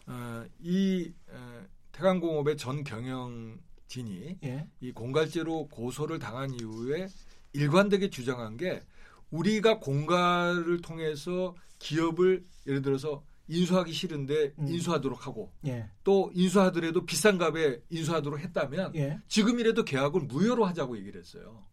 [0.06, 4.66] 어, 이 어, 태광공업의 전 경영진이 예.
[4.80, 7.08] 이 공갈죄로 고소를 당한 이후에
[7.52, 8.80] 일관되게 주장한 게
[9.30, 14.68] 우리가 공갈을 통해서 기업을 예를 들어서 인수하기 싫은데 음.
[14.68, 15.88] 인수하도록 하고 예.
[16.04, 19.20] 또 인수하더라도 비싼 값에 인수하도록 했다면 예.
[19.28, 21.64] 지금이라도 계약을 무효로 하자고 얘기를 했어요.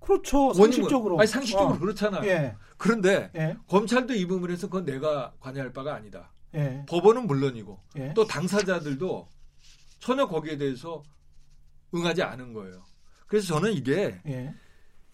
[0.00, 0.52] 그렇죠.
[0.52, 1.18] 상식적으로.
[1.18, 1.78] 아니 상식적으로 어.
[1.78, 2.28] 그렇잖아요.
[2.28, 2.54] 예.
[2.76, 3.56] 그런데 예.
[3.68, 6.32] 검찰도 이 부분에서 그건 내가 관여할 바가 아니다.
[6.54, 6.84] 예.
[6.88, 8.12] 법원은 물론이고 예.
[8.14, 9.28] 또 당사자들도
[10.00, 11.02] 전혀 거기에 대해서
[11.94, 12.82] 응하지 않은 거예요.
[13.26, 14.20] 그래서 저는 이게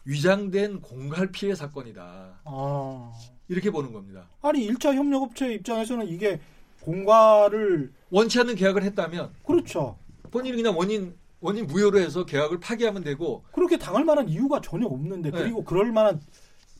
[0.04, 2.40] 위장된 공갈 피해 사건이다.
[2.44, 3.12] 아.
[3.50, 4.26] 이렇게 보는 겁니다.
[4.42, 6.40] 아니 1차 협력업체 입장에서는 이게
[6.82, 9.98] 공과를 원치 않는 계약을 했다면 그렇죠.
[10.30, 15.30] 본인이 그냥 원인 원인 무효로 해서 계약을 파기하면 되고 그렇게 당할 만한 이유가 전혀 없는데
[15.32, 15.38] 네.
[15.38, 15.64] 그리고 네.
[15.66, 16.20] 그럴 만한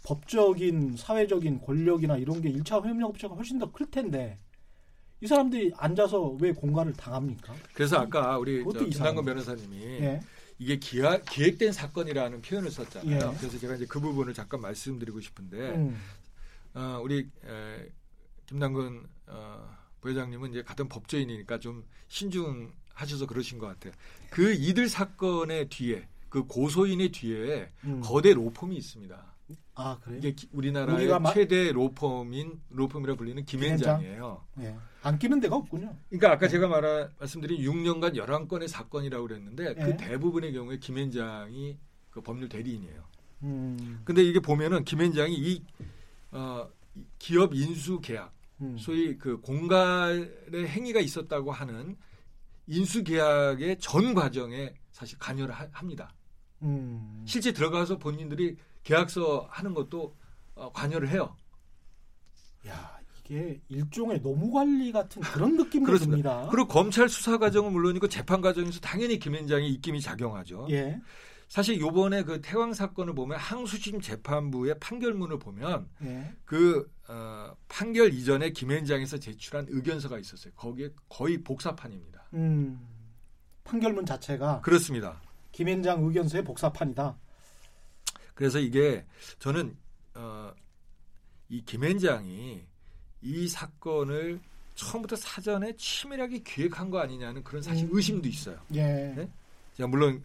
[0.05, 4.39] 법적인 사회적인 권력이나 이런 게 1차 협력업체가 훨씬 더 클 텐데
[5.23, 7.55] 이 사람들이 앉아서 왜 공과를 당합니까?
[7.75, 10.21] 그래서 아까 우리 김남근 변호사님이 예.
[10.59, 13.31] 이게 기하, 기획된 사건이라는 표현을 썼잖아요.
[13.33, 13.37] 예.
[13.39, 15.97] 그래서 제가 이제 그 부분을 잠깐 말씀드리고 싶은데 음.
[16.75, 17.93] 어, 우리 에,
[18.47, 23.93] 김남근 어, 부회장님은 이제 같은 법조인이니까 좀 신중하셔서 그러신 것 같아요.
[24.31, 28.01] 그 이들 사건의 뒤에 그 고소인의 뒤에 음.
[28.03, 29.31] 거대 로펌이 있습니다.
[29.75, 30.21] 아 그래요?
[30.23, 34.45] 이게 우리나라의 최대 로펌인 로펌이라 불리는 김현장이에요.
[34.57, 34.77] 네.
[35.03, 35.97] 안 끼는 데가 없군요.
[36.09, 36.49] 그러니까 아까 네.
[36.49, 39.85] 제가 말한 말씀드린 6년간 11건의 사건이라고 그랬는데 네.
[39.85, 41.79] 그 대부분의 경우에 김현장이
[42.11, 43.05] 그 법률 대리인이에요.
[43.43, 44.03] 음.
[44.05, 45.65] 근데 이게 보면은 김현장이 이
[46.33, 46.69] 어,
[47.19, 48.77] 기업 인수 계약, 음.
[48.79, 51.97] 소위 그 공갈의 행위가 있었다고 하는
[52.67, 56.15] 인수 계약의 전 과정에 사실 관여를 하, 합니다.
[56.63, 57.23] 음.
[57.27, 60.15] 실제 들어가서 본인들이 계약서 하는 것도
[60.55, 61.37] 어, 관여를 해요.
[62.69, 66.49] 야, 이게 일종의 노무 관리 같은 그런 느낌도 듭니다.
[66.51, 70.67] 그리고 검찰 수사 과정은 물론이고 재판 과정에서 당연히 김현장의 입김이 작용하죠.
[70.71, 71.01] 예.
[71.51, 76.33] 사실 요번에 그 태왕 사건을 보면 항소심 재판부의 판결문을 보면 예.
[76.45, 80.55] 그 어, 판결 이전에 김현장에서 제출한 의견서가 있었어요.
[80.55, 82.23] 거기에 거의 복사판입니다.
[82.35, 82.81] 음,
[83.65, 85.21] 판결문 자체가 그렇습니다.
[85.51, 87.19] 김현장 의견서의 복사판이다.
[88.35, 89.05] 그래서 이게
[89.41, 89.77] 저는
[90.15, 90.53] 어,
[91.49, 92.65] 이 김현장이
[93.23, 94.39] 이 사건을
[94.77, 97.91] 처음부터 사전에 치밀하게 기획한 거 아니냐는 그런 사실 음.
[97.93, 98.57] 의심도 있어요.
[98.73, 99.13] 예.
[99.17, 99.29] 네?
[99.77, 100.23] 자, 물론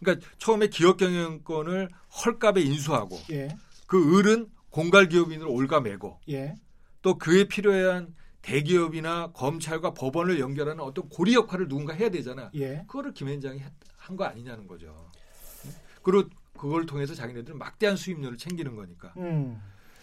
[0.00, 1.88] 그러니까 처음에 기업 경영권을
[2.24, 3.48] 헐값에 인수하고 예.
[3.86, 6.54] 그 을은 공갈 기업인으로 올가매고 예.
[7.02, 12.50] 또 그에 필요한 대기업이나 검찰과 법원을 연결하는 어떤 고리 역할을 누군가 해야 되잖아.
[12.54, 12.84] 예.
[12.86, 13.60] 그거를 김현장이
[13.96, 15.10] 한 거 아니냐는 거죠.
[16.02, 19.12] 그리고 그걸 통해서 자기네들은 막대한 수입료를 챙기는 거니까.
[19.16, 19.60] 음.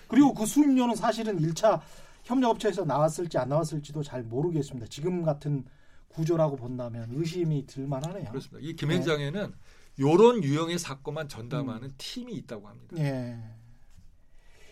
[0.10, 1.80] 그리고 그 수입료는 사실은 1차
[2.26, 4.88] 협력업체에서 나왔을지 안 나왔을지도 잘 모르겠습니다.
[4.88, 5.64] 지금 같은
[6.10, 8.30] 구조라고 본다면 의심이 들만하네요.
[8.30, 8.60] 그렇습니다.
[8.62, 9.58] 이 김현장에는 네.
[10.00, 11.94] 요런 유형의 사건만 전담하는 음.
[11.98, 12.98] 팀이 있다고 합니다.
[12.98, 13.38] 예.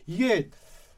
[0.07, 0.49] 이게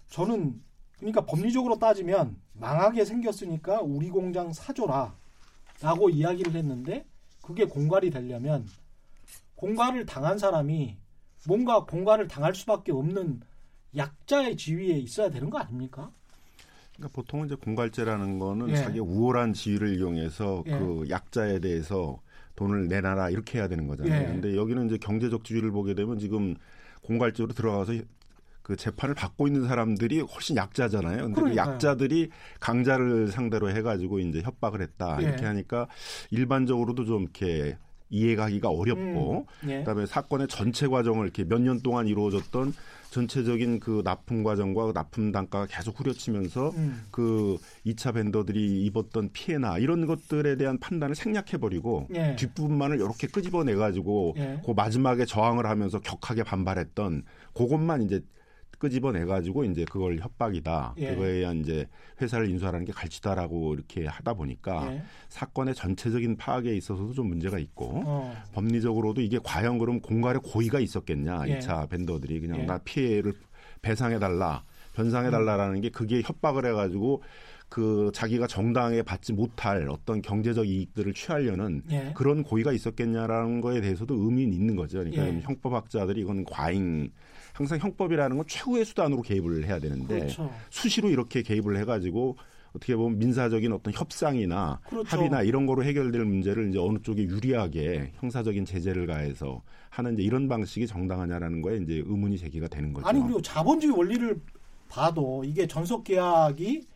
[0.10, 0.62] 저는
[0.98, 7.06] 그러니까 법리적으로 따지면 망하게 생겼으니까 우리 공장 사줘라라고 이야기를 했는데
[7.42, 8.68] 그게 공갈이 되려면
[9.56, 10.98] 공갈을 당한 사람이
[11.46, 13.42] 뭔가 공갈을 당할 수밖에 없는
[13.96, 16.12] 약자의 지위에 있어야 되는 거 아닙니까?
[16.96, 18.76] 그러니까 보통은 이제 공갈죄라는 거는 예.
[18.78, 20.72] 자기 우월한 지위를 이용해서 예.
[20.72, 22.22] 그 약자에 대해서
[22.56, 24.22] 돈을 내놔라 이렇게 해야 되는 거잖아요.
[24.22, 24.26] 예.
[24.28, 26.56] 근데 여기는 이제 경제적 지위를 보게 되면 지금
[27.02, 27.94] 공갈적으로 들어가서
[28.62, 31.24] 그 재판을 받고 있는 사람들이 훨씬 약자잖아요.
[31.24, 35.26] 근데 그 약자들이 강자를 상대로 해가지고 이제 협박을 했다 예.
[35.26, 35.88] 이렇게 하니까
[36.32, 37.78] 일반적으로도 좀 이렇게
[38.14, 39.80] 이해가기가 어렵고 음, 예.
[39.80, 42.74] 그다음에 사건의 전체 과정을 이렇게 몇 년 동안 이루어졌던
[43.10, 47.06] 전체적인 그 납품 과정과 납품 단가가 계속 후려치면서 음.
[47.12, 52.36] 그 2차 벤더들이 입었던 피해나 이런 것들에 대한 판단을 생략해 버리고 예.
[52.36, 54.60] 뒷부분만을 이렇게 끄집어내 가지고 예.
[54.66, 57.24] 그 마지막에 저항을 하면서 격하게 반발했던
[57.54, 58.22] 그것만 이제
[58.84, 60.96] 끄집어내 가지고 이제 그걸 협박이다.
[60.98, 61.12] 예.
[61.12, 61.88] 그거에 의한 이제
[62.22, 65.04] 회사를 인수하라는 게 갈치다라고 이렇게 하다 보니까 예.
[65.30, 68.36] 사건의 전체적인 파악에 있어서도 좀 문제가 있고 어.
[68.52, 71.48] 법리적으로도 이게 과연 그럼 공갈의 고의가 있었겠냐.
[71.48, 71.60] 예.
[71.60, 72.66] 2차 벤더들이 그냥 예.
[72.66, 73.34] 나 피해를
[73.82, 74.66] 배상해 달라.
[74.94, 77.24] 변상해 달라라는 게 그게 협박을 해 가지고
[77.70, 82.12] 그 자기가 정당하게 받지 못할 어떤 경제적 이익들을 취하려는 예.
[82.14, 85.00] 그런 고의가 있었겠냐라는 거에 대해서도 의미는 있는 거죠.
[85.00, 85.40] 그러니까 예.
[85.42, 87.10] 형법학자들이 이건 과잉
[87.54, 90.52] 항상 형법이라는 건 최후의 수단으로 개입을 해야 되는데 그렇죠.
[90.70, 92.36] 수시로 이렇게 개입을 해가지고
[92.76, 95.16] 어떻게 보면 민사적인 어떤 협상이나 그렇죠.
[95.16, 99.62] 합의나 이런 거로 해결될 문제를 이제 어느 쪽에 유리하게 형사적인 제재를 가해서
[99.92, 103.08] 하는 이제 이런 방식이 정당하냐라는 거에 이제 의문이 제기가 되는 거죠.
[103.08, 104.42] 아니 그리고 자본주의 원리를
[104.90, 106.88] 봐도 이게 전속 계약이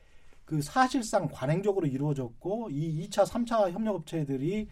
[0.46, 4.68] 그 사실상 관행적으로 이루어졌고 이 2차, 3차 협력업체들이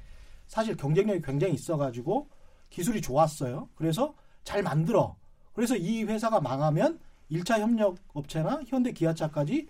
[0.48, 2.30] 사실 경쟁력이 굉장히 있어가지고
[2.72, 3.70] 기술이 좋았어요.
[3.76, 5.16] 그래서 잘 만들어.
[5.56, 7.00] 그래서 이 회사가 망하면
[7.32, 9.68] 1차 협력 업체나 현대 기아차까지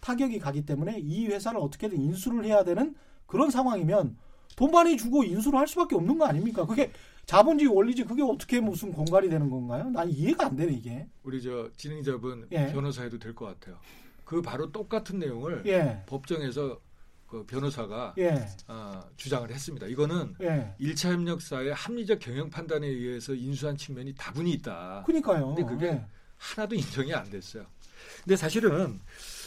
[0.00, 2.94] 타격이 가기 때문에 이 회사를 어떻게든 인수를 해야 되는
[3.26, 4.16] 그런 상황이면
[4.56, 6.66] 돈 많이 주고 인수를 할 수밖에 없는 거 아닙니까?
[6.66, 6.92] 그게
[7.24, 9.88] 자본주의 원리지 그게 어떻게 무슨 공갈이 되는 건가요?
[9.90, 11.06] 난 이해가 안 되네 이게.
[11.22, 12.66] 우리 저 진행자분 예.
[12.72, 13.78] 변호사 해도 될 것 같아요.
[14.24, 16.02] 그 바로 똑같은 내용을 예.
[16.06, 16.78] 법정에서
[17.32, 18.46] 그 변호사가 예.
[18.68, 19.86] 어, 주장을 했습니다.
[19.86, 20.74] 이거는 예.
[20.78, 25.02] 1차 협력사의 합리적 경영 판단에 의해서 인수한 측면이 다분히 있다.
[25.06, 25.54] 그러니까요.
[25.54, 26.04] 근데 그게 예.
[26.36, 27.64] 하나도 인정이 안 됐어요.
[28.22, 29.00] 근데 사실은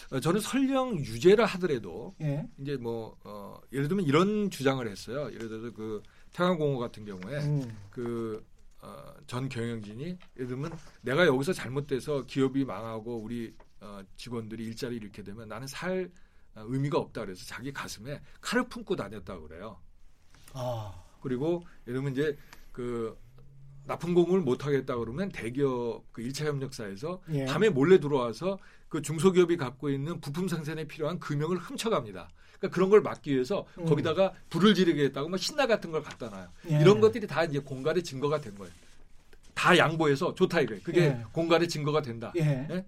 [0.09, 2.49] 어, 저는 설령 유죄라 하더라도 예.
[2.59, 5.27] 이제 뭐 어, 예를 들면 이런 주장을 했어요.
[5.31, 6.01] 예를 들어서 그
[6.33, 7.77] 태양공호 같은 경우에 음.
[7.91, 8.41] 그전
[8.81, 10.71] 어, 경영진이 예를 들면
[11.01, 16.24] 내가 여기서 잘못돼서 기업이 망하고 우리 어, 직원들이 일자리 잃게 되면 나는 살 어,
[16.55, 19.79] 의미가 없다 그래서 자기 가슴에 칼을 품고 다녔다 그래요.
[20.53, 20.93] 아.
[21.21, 22.37] 그리고 예를 들면 이제
[22.71, 23.17] 그
[23.85, 27.45] 납품 공급을 못 하겠다 그러면 대기업 그 1차 협력사에서 예.
[27.45, 28.57] 밤에 몰래 들어와서
[28.89, 32.29] 그 중소기업이 갖고 있는 부품 생산에 필요한 금형을 훔쳐갑니다.
[32.57, 33.85] 그러니까 그런 걸 막기 위해서 음.
[33.85, 36.47] 거기다가 불을 지르겠다고 막 신나 같은 걸 갖다 놔요.
[36.71, 36.79] 예.
[36.81, 38.73] 이런 것들이 다 이제 공갈의 증거가 된 거예요.
[39.53, 40.81] 다 양보해서 좋다 이거예요.
[40.83, 41.23] 그게 예.
[41.31, 42.31] 공갈의 증거가 된다.
[42.37, 42.85] 예?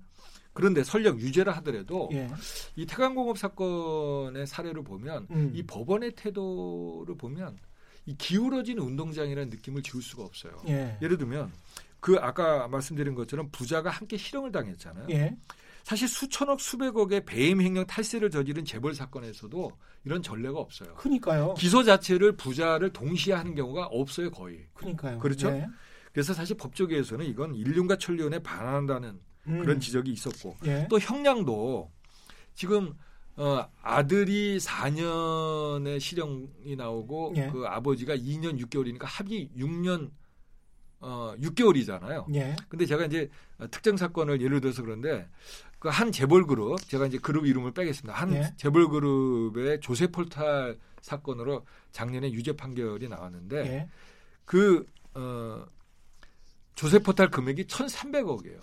[0.58, 0.62] 예?
[0.62, 2.30] 그런데 설령 유죄를 하더라도 예.
[2.76, 5.52] 이 태광공업 사건의 사례를 보면 음.
[5.54, 7.58] 이 법원의 태도를 보면
[8.06, 10.62] 이 기울어진 운동장이라는 느낌을 지울 수가 없어요.
[10.68, 10.98] 예.
[11.00, 11.52] 를 들면
[12.00, 15.08] 그 아까 말씀드린 것처럼 부자가 함께 실형을 당했잖아요.
[15.10, 15.36] 예.
[15.84, 19.72] 사실 수천억 수백억의 배임 횡령 탈세를 저지른 재벌 사건에서도
[20.04, 20.96] 이런 전례가 없어요.
[20.96, 21.54] 그러니까요.
[21.54, 24.68] 기소 자체를 부자를 동시에 하는 경우가 없어요, 거의.
[24.74, 25.20] 그러니까요.
[25.20, 25.48] 그렇죠?
[25.50, 25.66] 예.
[26.12, 29.60] 그래서 사실 법조계에서는 이건 인륜과 천륜에 반한다는 음.
[29.62, 30.88] 그런 지적이 있었고 예.
[30.90, 31.92] 또 형량도
[32.54, 32.94] 지금
[33.36, 37.50] 어, 아들이 4년의 실형이 나오고 예.
[37.50, 40.12] 그 아버지가 2년 6개월이니까 합의 6년
[41.00, 42.34] 어 6개월이잖아요.
[42.36, 42.56] 예.
[42.68, 43.30] 근데 제가 이제
[43.70, 45.28] 특정 사건을 예를 들어서 그런데
[45.80, 48.20] 그 한 재벌 그룹 제가 이제 그룹 이름을 빼겠습니다.
[48.20, 48.54] 한 예.
[48.58, 53.90] 재벌 그룹의 조세 폴탈 사건으로 작년에 유죄 판결이 나왔는데 예.
[54.46, 55.66] 그 어
[56.76, 58.60] 조세 포탈 금액이 1,300억이에요.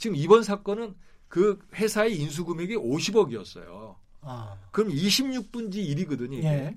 [0.00, 0.94] 지금 이번 사건은
[1.28, 3.94] 그 회사의 인수 금액이 50억이었어요.
[4.22, 4.56] 아.
[4.72, 6.42] 그럼 26분지 1이거든요.
[6.42, 6.76] 예.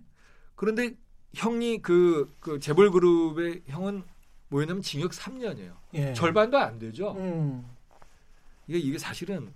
[0.56, 0.94] 그런데
[1.34, 4.04] 형이 그, 그 재벌 그룹의 형은
[4.50, 5.74] 뭐였냐면 징역 3년이에요.
[5.94, 6.14] 예.
[6.14, 7.14] 절반도 안 되죠.
[7.14, 7.66] 음.
[8.68, 9.54] 이게 이게 사실은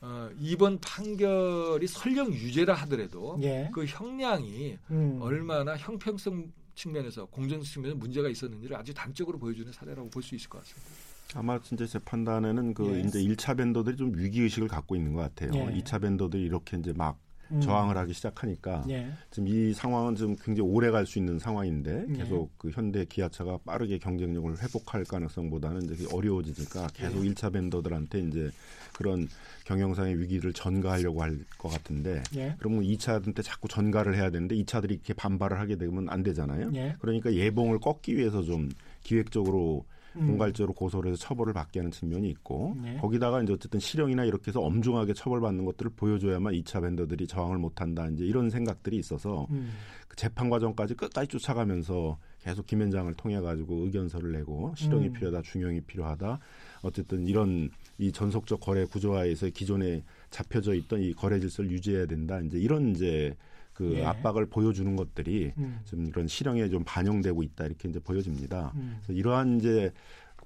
[0.00, 3.68] 어, 이번 판결이 설령 유죄라 하더라도 예.
[3.74, 5.18] 그 형량이 음.
[5.20, 10.60] 얼마나 형평성 측면에서 공정 측면에서 문제가 있었는지를 아주 단적으로 보여주는 사례라고 볼 수 있을 것
[10.60, 11.07] 같습니다.
[11.34, 13.00] 아마 진짜 제 판단에는 그 예.
[13.00, 15.50] 이제 1차 밴더들이 좀 위기 의식을 갖고 있는 것 같아요.
[15.54, 15.80] 예.
[15.80, 17.18] 2차 밴더들이 이렇게 이제 막
[17.50, 17.60] 음.
[17.62, 19.10] 저항을 하기 시작하니까 예.
[19.30, 22.12] 지금 이 상황은 좀 굉장히 오래 갈 수 있는 상황인데 예.
[22.12, 27.30] 계속 그 현대 기아차가 빠르게 경쟁력을 회복할 가능성보다는 이제 어려워지니까 계속 예.
[27.30, 28.50] 1차 밴더들한테 이제
[28.94, 29.28] 그런
[29.64, 32.54] 경영상의 위기를 전가하려고 할 것 같은데 예.
[32.58, 36.70] 그러면 2차한테 자꾸 전가를 해야 되는데 2차들이 이렇게 반발을 하게 되면 안 되잖아요.
[36.74, 36.96] 예.
[37.00, 38.70] 그러니까 예봉을 꺾기 위해서 좀
[39.02, 39.97] 기획적으로 음.
[40.26, 42.96] 공갈죄로 고소를 해서 처벌을 받게 하는 측면이 있고 네.
[42.98, 48.24] 거기다가 이제 어쨌든 실형이나 이렇게 해서 엄중하게 처벌받는 것들을 보여줘야만 2차 밴더들이 저항을 못한다 이제
[48.24, 49.72] 이런 생각들이 있어서 음.
[50.08, 55.12] 그 재판 과정까지 끝까지 쫓아가면서 계속 김현장을 통해 가지고 의견서를 내고 실형이 음.
[55.12, 56.38] 필요하다 중형이 필요하다
[56.82, 62.58] 어쨌든 이런 이 전속적 거래 구조화에서 기존에 잡혀져 있던 이 거래 질서를 유지해야 된다 이제
[62.58, 63.34] 이런 이제
[63.78, 64.04] 그 예.
[64.04, 65.80] 압박을 보여주는 것들이 음.
[65.84, 68.72] 좀 이런 실형에 좀 반영되고 있다 이렇게 이제 보여집니다.
[68.74, 68.98] 음.
[68.98, 69.92] 그래서 이러한 이제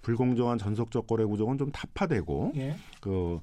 [0.03, 2.77] 불공정한 전속적 거래 구조는 좀 타파되고 예.
[3.01, 3.40] 그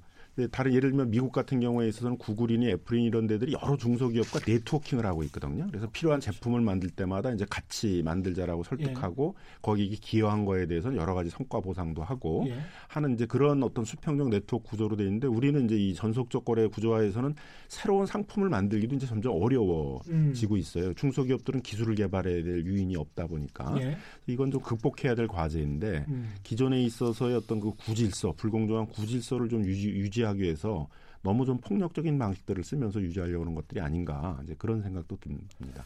[0.47, 5.23] 다른 예를 들면 미국 같은 경우에 있어서는 구글이니 애플이니 이런 데들이 여러 중소기업과 네트워킹을 하고
[5.23, 5.67] 있거든요.
[5.67, 9.59] 그래서 필요한 제품을 만들 때마다 이제 같이 만들자라고 설득하고 예.
[9.61, 12.59] 거기 기여한 거에 대해서는 여러 가지 성과 보상도 하고 예.
[12.87, 17.35] 하는 이제 그런 어떤 수평적 네트워크 구조로 돼 있는데 우리는 이제 이 전속적 거래 구조화에서는
[17.67, 20.57] 새로운 상품을 만들기도 이제 점점 어려워지고 음.
[20.57, 20.93] 있어요.
[20.93, 23.97] 중소기업들은 기술을 개발해야 될 유인이 없다 보니까 예.
[24.27, 26.33] 이건 좀 극복해야 될 과제인데 음.
[26.43, 30.87] 기존에 있어서의 어떤 그 구질서, 불공정한 구질서를 좀 유지, 유지하 유지하기 위해서
[31.21, 35.83] 너무 좀 폭력적인 방식들을 쓰면서 유지하려고 하는 것들이 아닌가 이제 그런 생각도 듭니다.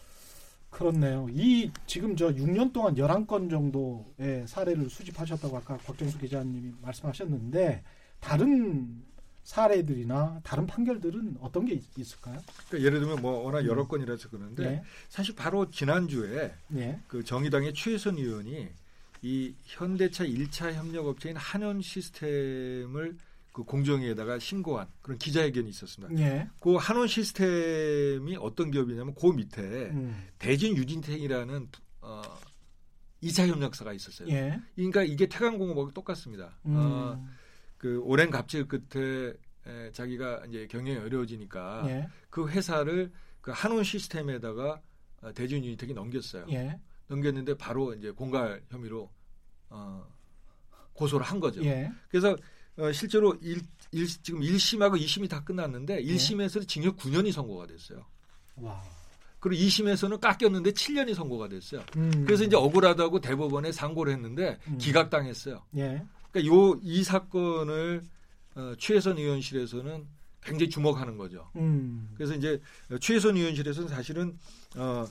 [0.69, 1.27] 그렇네요.
[1.31, 7.83] 이 지금 저 6년 동안 11건 정도의 사례를 수집하셨다고 아까 곽정수 기자님이 말씀하셨는데
[8.19, 9.03] 다른
[9.43, 12.39] 사례들이나 다른 판결들은 어떤 게 있을까요?
[12.69, 13.87] 그러니까 예를 들면 뭐 워낙 여러 음.
[13.87, 14.83] 건이라서 그런데 네.
[15.09, 16.99] 사실 바로 지난주에 네.
[17.07, 18.69] 그 정의당의 최혜선 의원이
[19.21, 23.17] 이 현대차 1차 협력업체인 한원 시스템을
[23.53, 26.21] 그 공정위에다가 신고한 그런 기자회견이 있었습니다.
[26.21, 26.49] 예.
[26.59, 30.27] 그 한원 시스템이 어떤 기업이냐면 그 밑에 음.
[30.39, 31.69] 대진 유진탱이라는
[32.01, 32.21] 어,
[33.21, 34.27] 2차 협력사가 있었어요.
[34.29, 34.59] 예.
[34.75, 36.57] 그러니까 이게 태강공업하고 똑같습니다.
[36.65, 36.75] 음.
[36.75, 37.27] 어,
[37.77, 39.33] 그 오랜 갑질 끝에
[39.67, 42.07] 에, 자기가 이제 경영이 어려워지니까 예.
[42.31, 44.81] 그 회사를 그 한원 시스템에다가
[45.21, 46.47] 어, 대진 유진탱이 넘겼어요.
[46.49, 46.79] 예.
[47.07, 49.11] 넘겼는데 바로 이제 공갈 혐의로
[49.69, 50.07] 어,
[50.93, 51.63] 고소를 한 거죠.
[51.63, 51.91] 예.
[52.09, 52.35] 그래서
[52.77, 58.05] 어, 실제로 일, 일, 지금 1심하고 2심이 다 끝났는데 1심에서는 징역 9년이 선고가 됐어요.
[58.55, 58.81] 와.
[59.39, 61.83] 그리고 2심에서는 깎였는데 7년이 선고가 됐어요.
[61.97, 62.23] 음.
[62.25, 64.77] 그래서 이제 억울하다고 대법원에 상고를 했는데 음.
[64.77, 65.61] 기각당했어요.
[65.77, 66.01] 예.
[66.31, 68.03] 그러니까 요 이 사건을
[68.55, 70.07] 어, 최혜선 의원실에서는
[70.41, 71.49] 굉장히 주목하는 거죠.
[71.55, 72.09] 음.
[72.15, 72.61] 그래서 이제
[72.99, 74.37] 최혜선 의원실에서는 사실은
[74.75, 75.05] 어,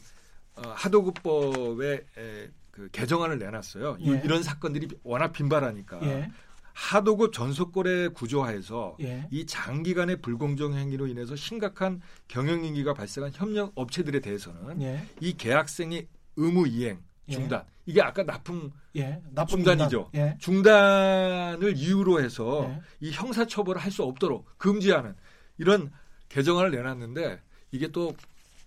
[0.56, 3.98] 어 하도급법에 에, 그 개정안을 내놨어요.
[4.00, 4.20] 예.
[4.24, 6.00] 이런 사건들이 워낙 빈발하니까.
[6.04, 6.30] 예.
[6.74, 9.26] 하도급 전속거래 구조화에서 예.
[9.30, 15.06] 이 장기간의 불공정 행위로 인해서 심각한 경영인기가 발생한 협력 업체들에 대해서는 예.
[15.20, 16.06] 이 계약생의
[16.36, 17.32] 의무 이행 예.
[17.32, 17.72] 중단 예.
[17.86, 19.20] 이게 아까 납품 예.
[19.48, 20.10] 중단이죠.
[20.12, 20.14] 중단.
[20.14, 20.36] 예.
[20.38, 25.14] 중단 을 이유로 해서 이 형사 처벌을 할 수 없도록 금지하는
[25.58, 25.90] 이런
[26.30, 27.40] 개정안을 내놨는데
[27.72, 28.14] 이게 또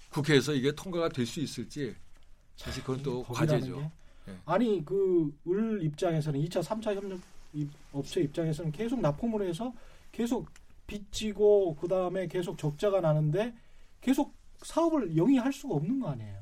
[0.10, 1.96] 국회에서 이게 통과가 될 수 있을지
[2.56, 3.91] 사실 그건 또 과제죠.
[4.46, 7.20] 아니 그 을 입장에서는 2차, 3차 협력
[7.94, 9.74] 업체 입장에서는 계속 납품을 해서
[10.12, 10.50] 계속
[10.88, 13.56] 빚지고 그 다음에 계속 적자가 나는데
[14.02, 16.39] 계속 사업을 영위할 수가 없는 거 아니에요.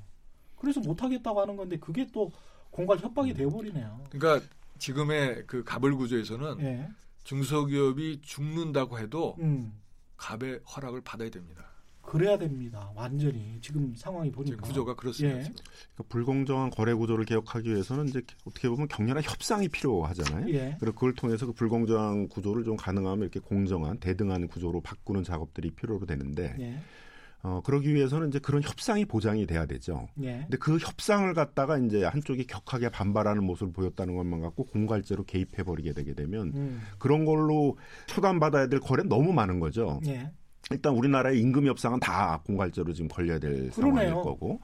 [0.57, 2.31] 그래서 못 하겠다고 하는 건데 그게 또
[2.69, 3.35] 공갈 협박이 음.
[3.35, 4.05] 되어버리네요.
[4.09, 4.45] 그러니까
[4.79, 6.89] 지금의 그 가벌 구조에서는 예.
[7.23, 9.73] 중소기업이 죽는다고 해도 음.
[10.17, 11.72] 갑의 허락을 받아야 됩니다.
[12.13, 12.91] 그래야 됩니다.
[12.93, 15.39] 완전히 지금 상황이 보니까 구조가 그렇습니다.
[15.39, 15.41] 예.
[15.41, 20.53] 그러니까 불공정한 거래 구조를 개혁하기 위해서는 이제 어떻게 보면 격렬한 협상이 필요하잖아요.
[20.53, 20.77] 예.
[20.79, 26.05] 그리고 그걸 통해서 그 불공정한 구조를 좀 가능하면 이렇게 공정한 대등한 구조로 바꾸는 작업들이 필요로
[26.05, 26.79] 되는데 예.
[27.41, 30.07] 어, 그러기 위해서는 이제 그런 협상이 보장이 돼야 되죠.
[30.21, 30.41] 예.
[30.43, 35.93] 근데 그 협상을 갖다가 이제 한쪽이 격하게 반발하는 모습을 보였다는 것만 갖고 공갈제로 개입해 버리게
[35.93, 36.81] 되게 되면 음.
[36.99, 39.99] 그런 걸로 초단받아야 될 거래는 너무 많은 거죠.
[40.05, 40.31] 예.
[40.73, 44.09] 일단 우리나라의 임금 협상은 다 공갈제로 지금 걸려야 될 그러네요.
[44.09, 44.59] 상황일 거고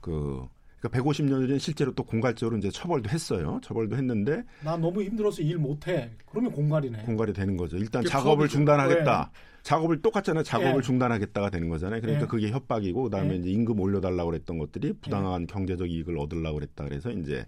[0.00, 0.46] 그
[0.80, 3.58] 그러니까 150년 전 실제로 또 공갈제로 이제 처벌도 했어요.
[3.62, 6.10] 처벌도 했는데 나 너무 힘들어서 일 못해.
[6.26, 7.04] 그러면 공갈이네.
[7.04, 7.78] 공갈이 되는 거죠.
[7.78, 9.30] 일단 작업을 중단하겠다.
[9.32, 9.38] 네.
[9.62, 10.44] 작업을 똑같잖아요.
[10.44, 10.80] 작업을 네.
[10.82, 12.02] 중단하겠다가 되는 거잖아요.
[12.02, 12.30] 그러니까 네.
[12.30, 13.36] 그게 협박이고 그다음에 네.
[13.36, 17.46] 이제 임금 올려달라고 그랬던 것들이 부당한 경제적 이익을 얻으려고 그랬다 그래서 이제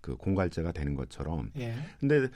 [0.00, 1.50] 그 공갈제가 되는 것처럼.
[1.58, 1.74] 예.
[2.00, 2.28] 근데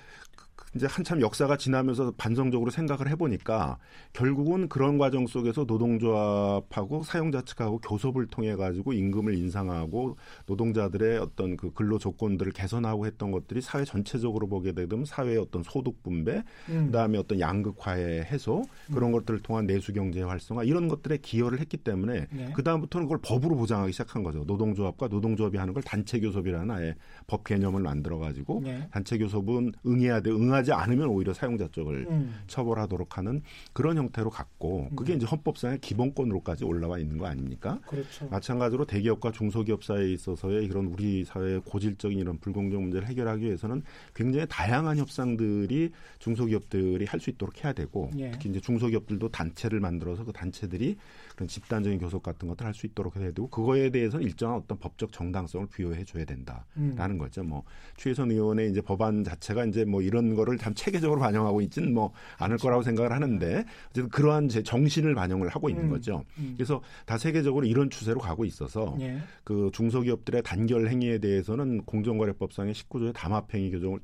[0.74, 3.78] 이제 한참 역사가 지나면서 반성적으로 생각을 해보니까
[4.14, 11.72] 결국은 그런 과정 속에서 노동조합하고 사용자 측하고 교섭을 통해 가지고 임금을 인상하고 노동자들의 어떤 그
[11.72, 16.86] 근로 조건들을 개선하고 했던 것들이 사회 전체적으로 보게 되면 사회의 어떤 소득 분배, 음.
[16.86, 19.12] 그다음에 어떤 양극화의 해소 그런 음.
[19.12, 22.52] 것들을 통한 내수 경제 활성화 이런 것들에 기여를 했기 때문에 네.
[22.54, 24.44] 그 다음부터는 그걸 법으로 보장하기 시작한 거죠.
[24.46, 26.94] 노동조합과 노동조합이 하는 걸 단체 교섭이라는 아예
[27.26, 28.88] 법 개념을 만들어 가지고 네.
[28.90, 32.34] 단체 교섭은 응해야 돼 응하 하지 않으면 오히려 사용자 쪽을 음.
[32.46, 35.16] 처벌하도록 하는 그런 형태로 갔고 그게 음.
[35.18, 37.78] 이제 헌법상의 기본권으로까지 올라와 있는 거 아닙니까?
[37.86, 38.28] 그렇죠.
[38.28, 43.82] 마찬가지로 대기업과 중소기업 사이에 있어서의 이런 우리 사회의 고질적인 이런 불공정 문제를 해결하기 위해서는
[44.14, 48.32] 굉장히 다양한 협상들이 중소기업들이 할 수 있도록 해야 되고 예.
[48.32, 50.96] 특히 이제 중소기업들 중소기업들도 단체를 만들어서 그 단체들이
[51.34, 55.12] 그런 집단적인 교섭 같은 것들 할 수 있도록 해야 되고 그거에 대해서는 일정한 어떤 법적
[55.12, 57.18] 정당성을 부여해 줘야 된다라는 음.
[57.18, 57.42] 거죠.
[57.42, 57.64] 뭐
[57.96, 62.56] 최혜선 의원의 이제 법안 자체가 이제 뭐 이런 거를 참 체계적으로 반영하고 있지는 뭐 않을
[62.56, 65.90] 거라고 생각을 하는데 어쨌든 그러한 제 정신을 반영을 하고 있는 음.
[65.90, 66.24] 거죠.
[66.38, 66.54] 음.
[66.56, 69.18] 그래서 다 세계적으로 이런 추세로 가고 있어서 예.
[69.44, 74.00] 그 중소기업들의 단결 행위에 대해서는 공정거래법상의 19조의 담합행위 규정을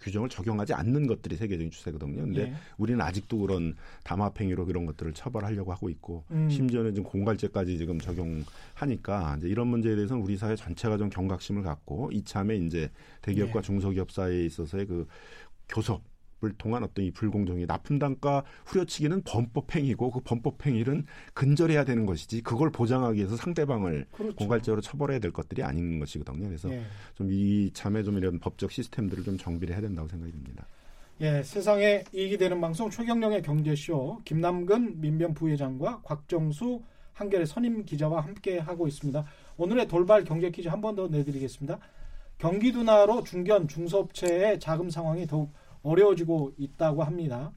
[0.00, 2.22] 규정을 적용하지 않는 것들이 세계적인 추세거든요.
[2.22, 2.54] 근데 예.
[2.78, 6.48] 우리는 아직도 그런 담합행위로 그런 것들을 처벌하려고 하고 있고 음.
[6.50, 12.10] 심지어는 지금 공갈죄까지 지금 적용하니까 이제 이런 문제에 대해서는 우리 사회 전체가 좀 경각심을 갖고
[12.12, 12.90] 이참에 이제
[13.22, 13.62] 대기업과 예.
[13.62, 15.06] 중소기업 사이에 있어서의 그
[15.68, 16.02] 교섭
[16.42, 22.06] 을 통한 어떤 이 불공정이 납품 단가 후려치기는 범법 행위고 그 범법 행위는 근절해야 되는
[22.06, 24.36] 것이지 그걸 보장하기 위해서 상대방을 그렇죠.
[24.36, 26.46] 공갈적으로 처벌해야 될 것들이 아닌 것이거든요.
[26.46, 26.82] 그래서 예.
[27.14, 30.66] 좀 이 참에 좀 이런 법적 시스템들을 좀 정비를 해야 된다고 생각이 듭니다.
[31.20, 36.82] 예, 세상에 이익이 되는 방송 최경령의 경제쇼 김남근 민변 부회장과 곽정수
[37.12, 39.24] 한겨레 선임 기자와 함께 하고 있습니다.
[39.58, 41.78] 오늘의 돌발 경제 퀴즈 한 번 더 내드리겠습니다.
[42.38, 47.52] 경기 둔화로 중견 중소업체의 자금 상황이 더욱 어려워지고 있다고 합니다.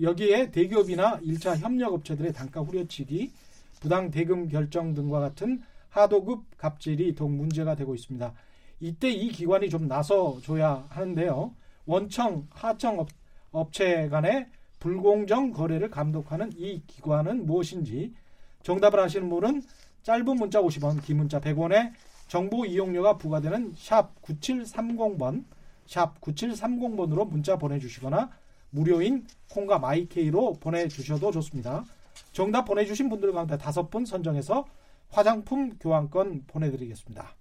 [0.00, 3.32] 여기에 대기업이나 1차 협력업체들의 단가 후려치기,
[3.80, 8.32] 부당 대금 결정 등과 같은 하도급 갑질이 더욱 문제가 되고 있습니다.
[8.80, 11.54] 이때 이 기관이 좀 나서줘야 하는데요.
[11.86, 13.06] 원청, 하청
[13.52, 14.46] 업, 체 간의
[14.80, 18.14] 불공정 거래를 감독하는 이 기관은 무엇인지
[18.62, 19.62] 정답을 아시는 분은
[20.02, 21.92] 짧은 문자 50원, 긴 문자 100원에
[22.28, 25.44] 정보 이용료가 부과되는 샵 9730번
[25.92, 28.30] 샵 9730번으로 문자 보내주시거나
[28.70, 31.84] 무료인 콩과 마이케이로 보내주셔도 좋습니다.
[32.32, 34.64] 정답 보내주신 분들 가운데 다섯 분 선정해서
[35.10, 37.34] 화장품 교환권 보내드리겠습니다.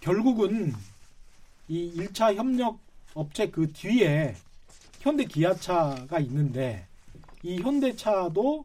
[0.00, 0.72] 결국은
[1.68, 2.78] 이 1차 협력
[3.12, 4.34] 업체 그 뒤에
[5.00, 6.86] 현대 기아차가 있는데
[7.42, 8.64] 이 현대차도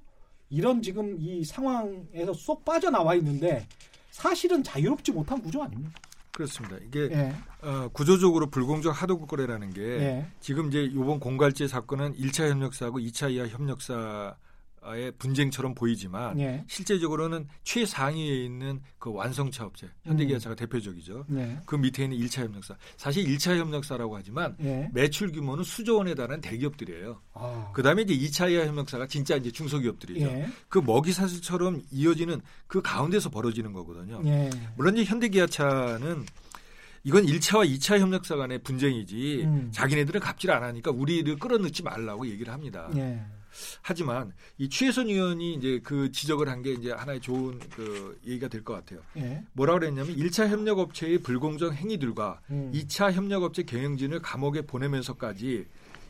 [0.49, 3.67] 이런 지금 이 상황에서 쏙 빠져나와 있는데
[4.11, 5.99] 사실은 자유롭지 못한 구조 아닙니까?
[6.34, 6.77] 그렇습니다.
[6.86, 7.36] 이게 예.
[7.61, 10.27] 어, 구조적으로 불공정 하도급 거래라는 게 예.
[10.39, 14.36] 지금 이제 이번 공갈제 사건은 1차 협력사하고 2차 이하 협력사
[14.84, 16.63] 의 분쟁처럼 보이지만 예.
[16.67, 20.57] 실제적으로는 최상위에 있는 그 완성차 업체 현대기아차가 음.
[20.57, 21.25] 대표적이죠.
[21.34, 21.59] 예.
[21.67, 22.75] 그 밑에 있는 1차 협력사.
[22.97, 24.89] 사실 1차 협력사라고 하지만 예.
[24.91, 27.21] 매출 규모는 수조 원에 달하는 대기업들이에요.
[27.36, 27.71] 아.
[27.75, 30.25] 그다음에 이제 2차 이하 협력사가 진짜 이제 중소기업들이죠.
[30.25, 30.49] 예.
[30.67, 34.19] 그 먹이 사슬처럼 이어지는 그 가운데서 벌어지는 거거든요.
[34.25, 34.49] 예.
[34.75, 36.25] 물론 이제 현대기아차는
[37.03, 39.69] 이건 1차와 2차 협력사 간의 분쟁이지 음.
[39.71, 42.89] 자기네들은 갑질 안 하니까 우리를 끌어넣지 말라고 얘기를 합니다.
[43.52, 43.80] 예.
[43.82, 48.64] 하지만 이 최혜선 의원이 이제 그 지적을 한 게 이제 하나의 좋은 그 얘기가 될
[48.64, 49.02] 것 같아요.
[49.18, 49.43] 예.
[49.54, 52.72] 뭐라 그랬냐면 1차 협력업체의 불공정 행위들과 음.
[52.74, 55.66] 2차 협력업체 경영진을 감옥에 보내면서까지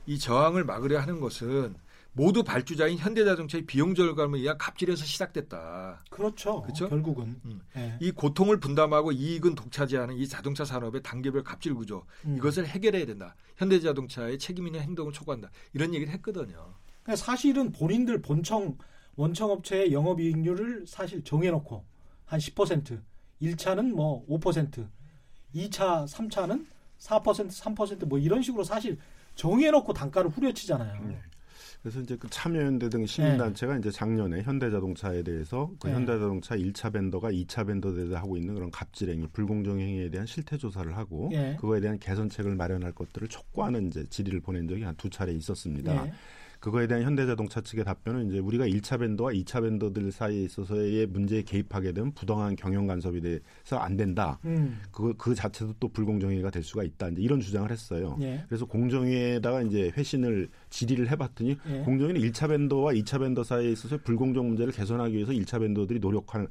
[0.07, 1.75] 이 저항을 막으려 하는 것은
[2.13, 6.03] 모두 발주자인 현대자동차의 비용 절감을 위한 갑질에서 시작됐다.
[6.09, 6.61] 그렇죠.
[6.61, 6.89] 그렇죠.
[6.89, 7.61] 결국은 음.
[7.73, 7.97] 네.
[8.01, 12.35] 이 고통을 분담하고 이익은 독차지하는 이 자동차 산업의 단계별 갑질 구조 음.
[12.35, 13.33] 이것을 해결해야 된다.
[13.55, 15.49] 현대자동차의 책임 있는 행동을 촉구한다.
[15.73, 16.73] 이런 얘기를 했거든요.
[17.11, 18.77] 그러니까 사실은 본인들 본청
[19.15, 21.83] 원청 업체의 영업이익률을 사실 정해놓고
[22.25, 23.01] 한 10%,
[23.41, 24.87] 1차는 뭐 5%,
[25.53, 26.65] 2차, 3차는
[26.99, 28.97] 4%, 3%뭐 이런 식으로 사실
[29.35, 31.07] 정해놓고 단가를 후려치잖아요.
[31.07, 31.19] 네.
[31.81, 33.79] 그래서 이제 그 참여연대 등 시민단체가 네.
[33.79, 35.95] 이제 작년에 현대자동차에 대해서 그 네.
[35.95, 40.95] 현대자동차 1차 벤더가 2차 벤더 대해 하고 있는 그런 갑질행위, 불공정 행위에 대한 실태 조사를
[40.95, 41.55] 하고 네.
[41.59, 46.05] 그거에 대한 개선책을 마련할 것들을 촉구하는 이제 질의를 보낸 적이 한 두 차례 있었습니다.
[46.61, 46.65] 네.
[46.71, 51.91] 그거에 대한 현대자동차 측의 답변은 이제 우리가 1차 밴더와 2차 밴더들 사이에 있어서의 문제에 개입하게
[51.91, 54.37] 되면 부당한 경영 간섭이 돼서 안 된다.
[54.45, 54.79] 음.
[54.91, 57.09] 그, 그 자체도 또 불공정위가 될 수가 있다.
[57.09, 58.15] 이제 이런 주장을 했어요.
[58.21, 58.43] 예.
[58.47, 61.79] 그래서 공정위에다가 이제 회신을 질의를 해봤더니 예.
[61.79, 66.47] 공정위는 1차 밴더와 2차 밴더 사이에 있어서 불공정 문제를 개선하기 위해서 1차 밴더들이 노력하는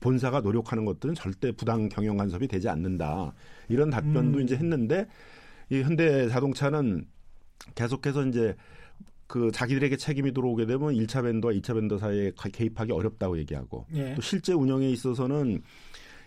[0.00, 3.32] 본사가 노력하는 것들은 절대 부당 경영 간섭이 되지 않는다.
[3.70, 4.44] 이런 답변도 음.
[4.44, 5.06] 이제 했는데
[5.70, 7.06] 이 현대 자동차는
[7.74, 8.54] 계속해서 이제
[9.34, 14.14] 그 자기들에게 책임이 들어오게 되면 1차 vendor와 2차 vendor 사이에 개입하기 어렵다고 얘기하고 예.
[14.14, 15.60] 또 실제 운영에 있어서는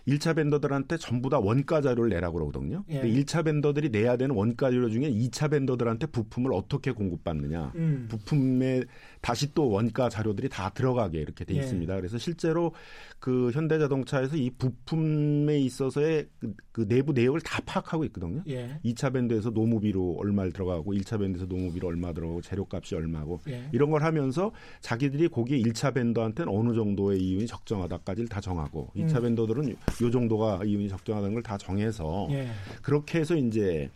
[0.06, 2.84] 1차 vendor들한테 전부 다 원가 자료를 내라고 그러거든요.
[2.90, 3.00] 예.
[3.00, 7.72] 1차 vendor들이 내야 되는 원가 자료 중에 2차 vendor들한테 부품을 어떻게 공급받느냐.
[7.76, 8.08] 음.
[8.10, 8.84] 부품에
[9.20, 11.58] 다시 또 원가 자료들이 다 들어가게 이렇게 돼 예.
[11.60, 11.92] 있습니다.
[11.92, 11.98] 예.
[11.98, 12.72] 그래서 실제로
[13.18, 18.42] 그 현대자동차에서 이 부품에 있어서의 그, 그 내부 내역을 다 파악하고 있거든요.
[18.48, 18.78] 예.
[18.84, 23.68] 2차 vendor에서 노무비로 얼마 들어가고 1차 vendor에서 노무비로 얼마 들어가고 재료값이 얼마고 예.
[23.72, 29.06] 이런 걸 하면서 자기들이 거기에 1차 밴더한테는 어느 정도의 이윤이 적정하다까지를 다 정하고 음.
[29.06, 29.70] 2차 밴더들은
[30.02, 32.48] 요 정도가 이윤이 적정하다는 걸 다 정해서 예.
[32.82, 33.88] 그렇게 해서 이제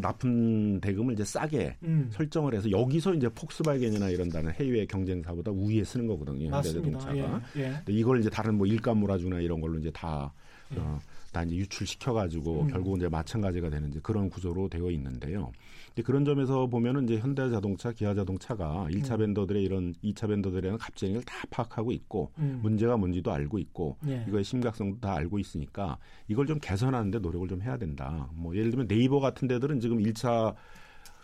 [0.00, 2.08] 납품 대금을 이제 싸게 음.
[2.12, 6.54] 설정을 해서 여기서 이제 폭스바겐이나 이런 다른 해외 경쟁사보다 우위에 쓰는 거거든요.
[6.54, 7.42] 현대자동차가.
[7.56, 7.82] 예, 예.
[7.88, 10.32] 이걸 이제 다른 뭐 일감 몰아주나 이런 걸로 이제 다
[10.74, 10.78] 예.
[10.78, 10.98] 어,
[11.32, 12.68] 다 이제 유출시켜 가지고 음.
[12.68, 15.52] 결국 이제 마찬가지가 되는 이제 그런 구조로 되어 있는데요.
[15.92, 19.18] 이제 그런 점에서 보면은 이제 현대자동차, 기아자동차가 1차 음.
[19.18, 22.60] 벤더들의 이런 2차 벤더들에 대한 갑질을 다 파악하고 있고 음.
[22.62, 24.24] 문제가 뭔지도 알고 있고 예.
[24.28, 25.98] 이거의 심각성도 다 알고 있으니까
[26.28, 28.28] 이걸 좀 개선하는데 노력을 좀 해야 된다.
[28.34, 30.54] 뭐 예를 들면 네이버 같은 데들은 지금 1차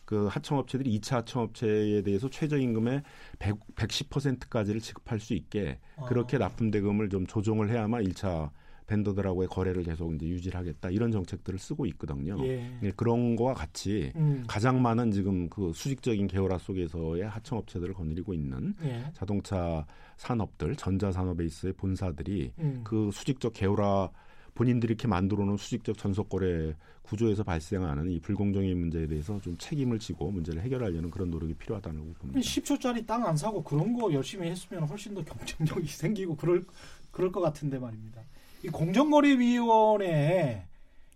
[0.05, 3.03] 그 하청업체들이 2차 하청업체에 대해서 최저임금의
[3.39, 6.41] 100, 110%까지를 지급할 수 있게 그렇게 아.
[6.41, 8.51] 납품 대금을 좀 조정을 해야만 1차
[8.87, 12.37] 벤더들하고의 거래를 계속 이제 유지를 하겠다 이런 정책들을 쓰고 있거든요.
[12.47, 12.79] 예.
[12.83, 12.91] 예.
[12.97, 14.45] 그런 거와 같이 음.
[14.47, 19.05] 가장 많은 지금 그 수직적인 계열화 속에서의 하청업체들을 거느리고 있는 예.
[19.15, 22.81] 자동차 산업들, 전자산업 베이스의 본사들이 음.
[22.85, 24.11] 그 수직적 계열화
[24.55, 30.31] 본인들이 이렇게 만들어 놓은 수직적 전속거래 구조에서 발생하는 이 불공정의 문제에 대해서 좀 책임을 지고
[30.31, 32.41] 문제를 해결하려는 그런 노력이 필요하다고 봅니다.
[32.41, 36.65] 10초짜리 땅 안 사고 그런 거 열심히 했으면 훨씬 더 경쟁력이 생기고 그럴
[37.11, 38.23] 그럴 것 같은데 말입니다.
[38.65, 40.65] 이 공정거래위원회에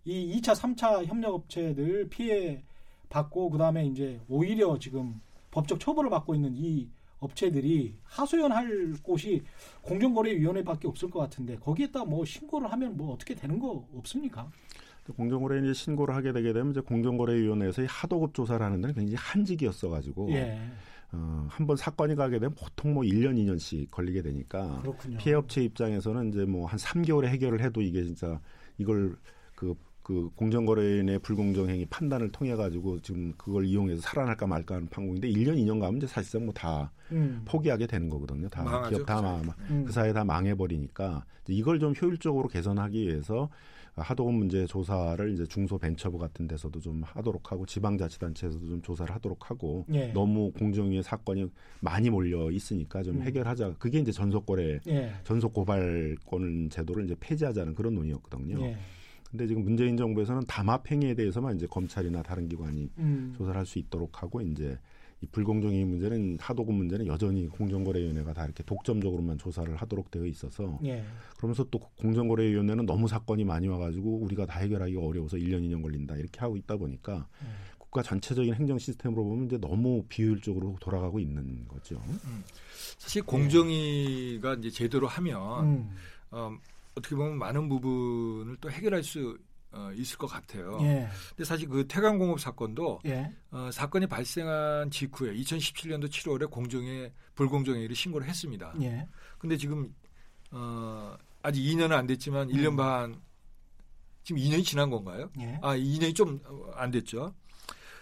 [0.05, 2.63] 이 2차, 3차 협력업체들 피해
[3.09, 5.19] 받고 그다음에 이제 오히려 지금
[5.51, 6.91] 법적 처벌을 받고 있는 이
[7.21, 9.43] 업체들이 하소연할 곳이
[9.81, 14.51] 공정거래위원회밖에 없을 것 같은데 거기에다 뭐 신고를 하면 뭐 어떻게 되는 거 없습니까?
[15.17, 20.31] 공정거래 이제 신고를 하게 되게 되면 이제 공정거래위원회에서 하도급 조사를 하는 데는 굉장히 한직이었어 가지고
[20.33, 20.61] 예.
[21.13, 25.17] 어, 한 번 사건이 가게 되면 보통 뭐 1년, 2년씩 걸리게 되니까 그렇군요.
[25.19, 28.39] 피해 업체 입장에서는 이제 뭐 한 3개월에 해결을 해도 이게 진짜
[28.77, 29.17] 이걸
[29.55, 35.57] 그, 그 공정거래인의 불공정행위 판단을 통해 가지고 지금 그걸 이용해서 살아날까 말까 하는 판국인데 1년,
[35.57, 37.43] 2년 가면 이제 사실상 뭐다 음.
[37.47, 38.49] 포기하게 되는 거거든요.
[38.49, 39.85] 다 망하죠, 기업 다 망, 음.
[39.87, 43.49] 그 사이에 다 망해버리니까 이걸 좀 효율적으로 개선하기 위해서
[44.01, 49.85] 하도급 문제 조사를 이제 중소벤처부 같은 데서도 좀 하도록 하고 지방자치단체에서도 좀 조사를 하도록 하고
[49.93, 50.09] 예.
[50.09, 53.23] 너무 공정위의 사건이 많이 몰려 있으니까 좀 음.
[53.23, 53.75] 해결하자.
[53.79, 55.13] 그게 이제 전속거래 예.
[55.25, 58.61] 전속 고발권 제도를 이제 폐지하자는 그런 논의였거든요.
[58.65, 58.77] 예.
[59.31, 63.35] 근데 지금 문재인 정부에서는 담합 행위에 대해서만 이제 검찰이나 다른 기관이 음.
[63.37, 64.79] 조사를 할 수 있도록 하고 이제
[65.21, 71.05] 이 불공정의 문제는 하도급 문제는 여전히 공정거래위원회가 다 이렇게 독점적으로만 조사를 하도록 되어 있어서 예.
[71.37, 76.39] 그러면서 또 공정거래위원회는 너무 사건이 많이 와가지고 우리가 다 해결하기가 어려워서 1년 2년 걸린다 이렇게
[76.41, 77.47] 하고 있다 보니까 음.
[77.79, 82.01] 국가 전체적인 행정 시스템으로 보면 이제 너무 비효율적으로 돌아가고 있는 거죠.
[82.07, 82.45] 음.
[82.99, 85.91] 사실 공정위가 이제 제대로 하면 음.
[86.31, 86.57] 어,
[86.95, 89.39] 어떻게 보면 많은 부분을 또 해결할 수
[89.71, 90.79] 어, 있을 것 같아요.
[90.83, 91.09] 예.
[91.31, 93.31] 근데 사실 그 태강공업 사건도 예.
[93.51, 98.75] 어, 사건이 발생한 직후에 2017년도 7월에 공정에 불공정행위를 신고를 했습니다.
[98.81, 99.07] 예.
[99.39, 99.95] 근데 지금
[100.51, 102.55] 어, 아직 2년은 안 됐지만 음.
[102.57, 103.21] 1년 반
[104.25, 105.31] 지금 2년이 지난 건가요?
[105.41, 105.59] 예.
[105.63, 106.41] 아, 2년이 좀
[106.75, 107.35] 안 됐죠.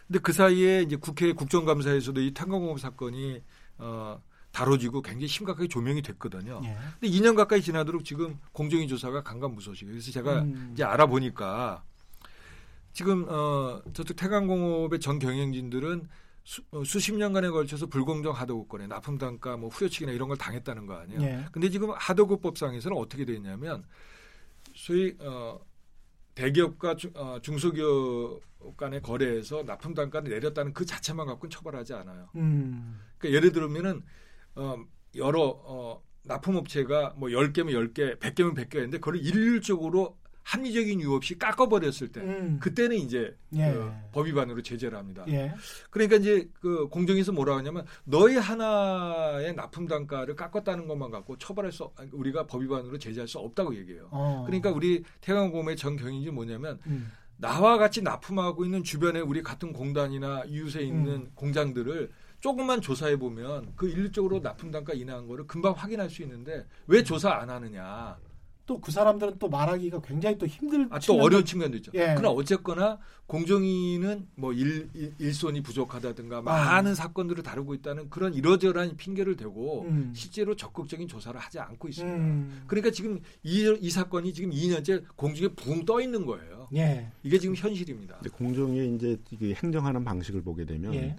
[0.07, 3.43] 근데 그 사이에 이제 국회 국정감사에서도 이 태강공업 사건이
[3.79, 4.23] 어,
[4.57, 6.63] 다뤄지고 굉장히 심각하게 조명이 됐거든요.
[6.65, 6.77] 예.
[6.99, 9.93] 근데 2년 가까이 지나도록 지금 공정위 조사가 강간무소식이에요.
[9.93, 10.71] 그래서 제가 음.
[10.73, 11.85] 이제 알아보니까
[12.95, 16.09] 지금 어 저쪽 태강공업의 전 경영진들은
[16.45, 20.95] 수, 어, 수십 년간에 걸쳐서 불공정 하도급권에 납품 단가 뭐 후려치기나 이런 걸 당했다는 거
[20.95, 21.21] 아니에요.
[21.21, 21.45] 예.
[21.53, 23.85] 근데 지금 하도급법상에서는 어떻게 돼 있냐면
[24.75, 25.61] 소위 어
[26.35, 28.41] 대기업과 주, 어, 중소기업
[28.79, 32.31] 간의 거래에서 납품 단가를 내렸다는 그 자체만 갖고는 처벌하지 않아요.
[32.37, 32.99] 음.
[33.19, 34.03] 그러니까 예를 들면은
[34.57, 34.77] 어,
[35.15, 42.13] 여러 어, 납품업체가 뭐 10개면 10개, 100개면 100개 인데 그걸 일률적으로 합리적인 이유 없이 깎아버렸을
[42.13, 42.59] 때 음.
[42.61, 43.73] 그때는 이제 예.
[43.73, 45.25] 그 법 위반으로 제재를 합니다.
[45.29, 45.53] 예.
[45.91, 51.91] 그러니까 이제 그 공정에서 뭐라 하냐면 너희 하나의 납품 단가를 깎았다는 것만 갖고 처벌할 수
[52.13, 54.09] 우리가 법 위반으로 제재할 수 없다고 얘기해요.
[54.11, 54.45] 어.
[54.47, 57.11] 그러니까 우리 태광공의 전 경영이 뭐냐면 음.
[57.37, 61.31] 나와 같이 납품하고 있는 주변에 우리 같은 공단이나 이웃에 있는 음.
[61.35, 62.11] 공장들을
[62.47, 67.33] 조금만 조사해 보면 그 일률적으로 납품 단가 인하한 거를 금방 확인할 수 있는데 왜 조사
[67.33, 68.17] 안 하느냐?
[68.67, 71.93] 또 그 사람들은 또 말하기가 굉장히 또 힘들 아, 또 어려운 측면도 있죠.
[71.95, 72.15] 예.
[72.17, 76.43] 그러나 어쨌거나 공정위는 뭐 일, 일 손이 부족하다든가 아.
[76.43, 80.13] 많은 사건들을 다루고 있다는 그런 이러저러한 핑계를 대고 음.
[80.15, 82.17] 실제로 적극적인 조사를 하지 않고 있습니다.
[82.17, 82.63] 음.
[82.67, 86.69] 그러니까 지금 이, 이 사건이 지금 2년째 공중에 붕 떠 있는 거예요.
[86.75, 87.09] 예.
[87.23, 88.19] 이게 지금 현실입니다.
[88.33, 89.17] 공정위 이제
[89.63, 91.17] 행정하는 방식을 보게 되면 예.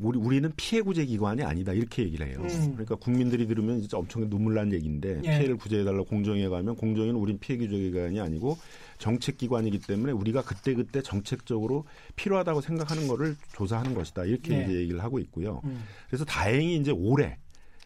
[0.00, 2.38] 우리 우리는 피해 구제 기관이 아니다 이렇게 얘기를 해요.
[2.40, 2.72] 음.
[2.72, 5.30] 그러니까 국민들이 들으면 진짜 엄청 눈물 난 얘기인데 예.
[5.38, 8.56] 피해를 구제해 달라 공정위에 가면 공정위는 우린 피해 구제 기관이 아니고
[8.98, 11.84] 정책 기관이기 때문에 우리가 그때 그때 정책적으로
[12.16, 14.64] 필요하다고 생각하는 거를 조사하는 것이다 이렇게 예.
[14.64, 15.60] 이제 얘기를 하고 있고요.
[15.64, 15.82] 음.
[16.08, 17.38] 그래서 다행히 이제 올해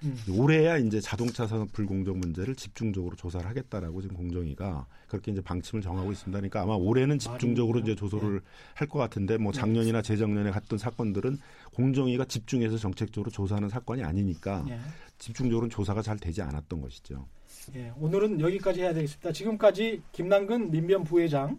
[0.05, 0.17] 음.
[0.31, 6.13] 올해야 이제 자동차 산업 불공정 문제를 집중적으로 조사를 하겠다라고 지금 공정위가 그렇게 이제 방침을 정하고
[6.13, 6.39] 있습니다.
[6.39, 8.41] 그러니까 아마 올해는 집중적으로 이제 조사를 네.
[8.75, 9.61] 할것 같은데 뭐 네.
[9.61, 11.39] 작년이나 재작년에 갔던 사건들은
[11.75, 14.79] 공정위가 집중해서 정책적으로 조사하는 사건이 아니니까 네.
[15.19, 17.27] 집중적으로 조사가 잘 되지 않았던 것이죠.
[17.75, 19.33] 예, 오늘은 여기까지 해야 되겠습니다.
[19.33, 21.57] 지금까지 김남근 민변 부회장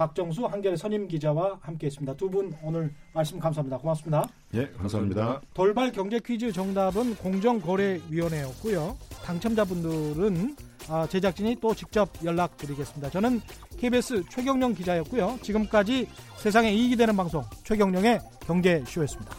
[0.00, 2.14] 곽정수 한겨레 선임 기자와 함께했습니다.
[2.16, 3.78] 두 분 오늘 말씀 감사합니다.
[3.78, 4.28] 고맙습니다.
[4.54, 5.40] 예, 감사합니다.
[5.54, 8.96] 돌발 경제 퀴즈 정답은 공정거래위원회였고요.
[9.24, 10.54] 당첨자분들은
[10.88, 13.08] 아, 제작진이 또 직접 연락드리겠습니다.
[13.10, 13.40] 저는
[13.78, 15.38] KBS 최경령 기자였고요.
[15.42, 19.34] 지금까지 세상에 이익이 되는 방송 최경령의 경제쇼였습니다.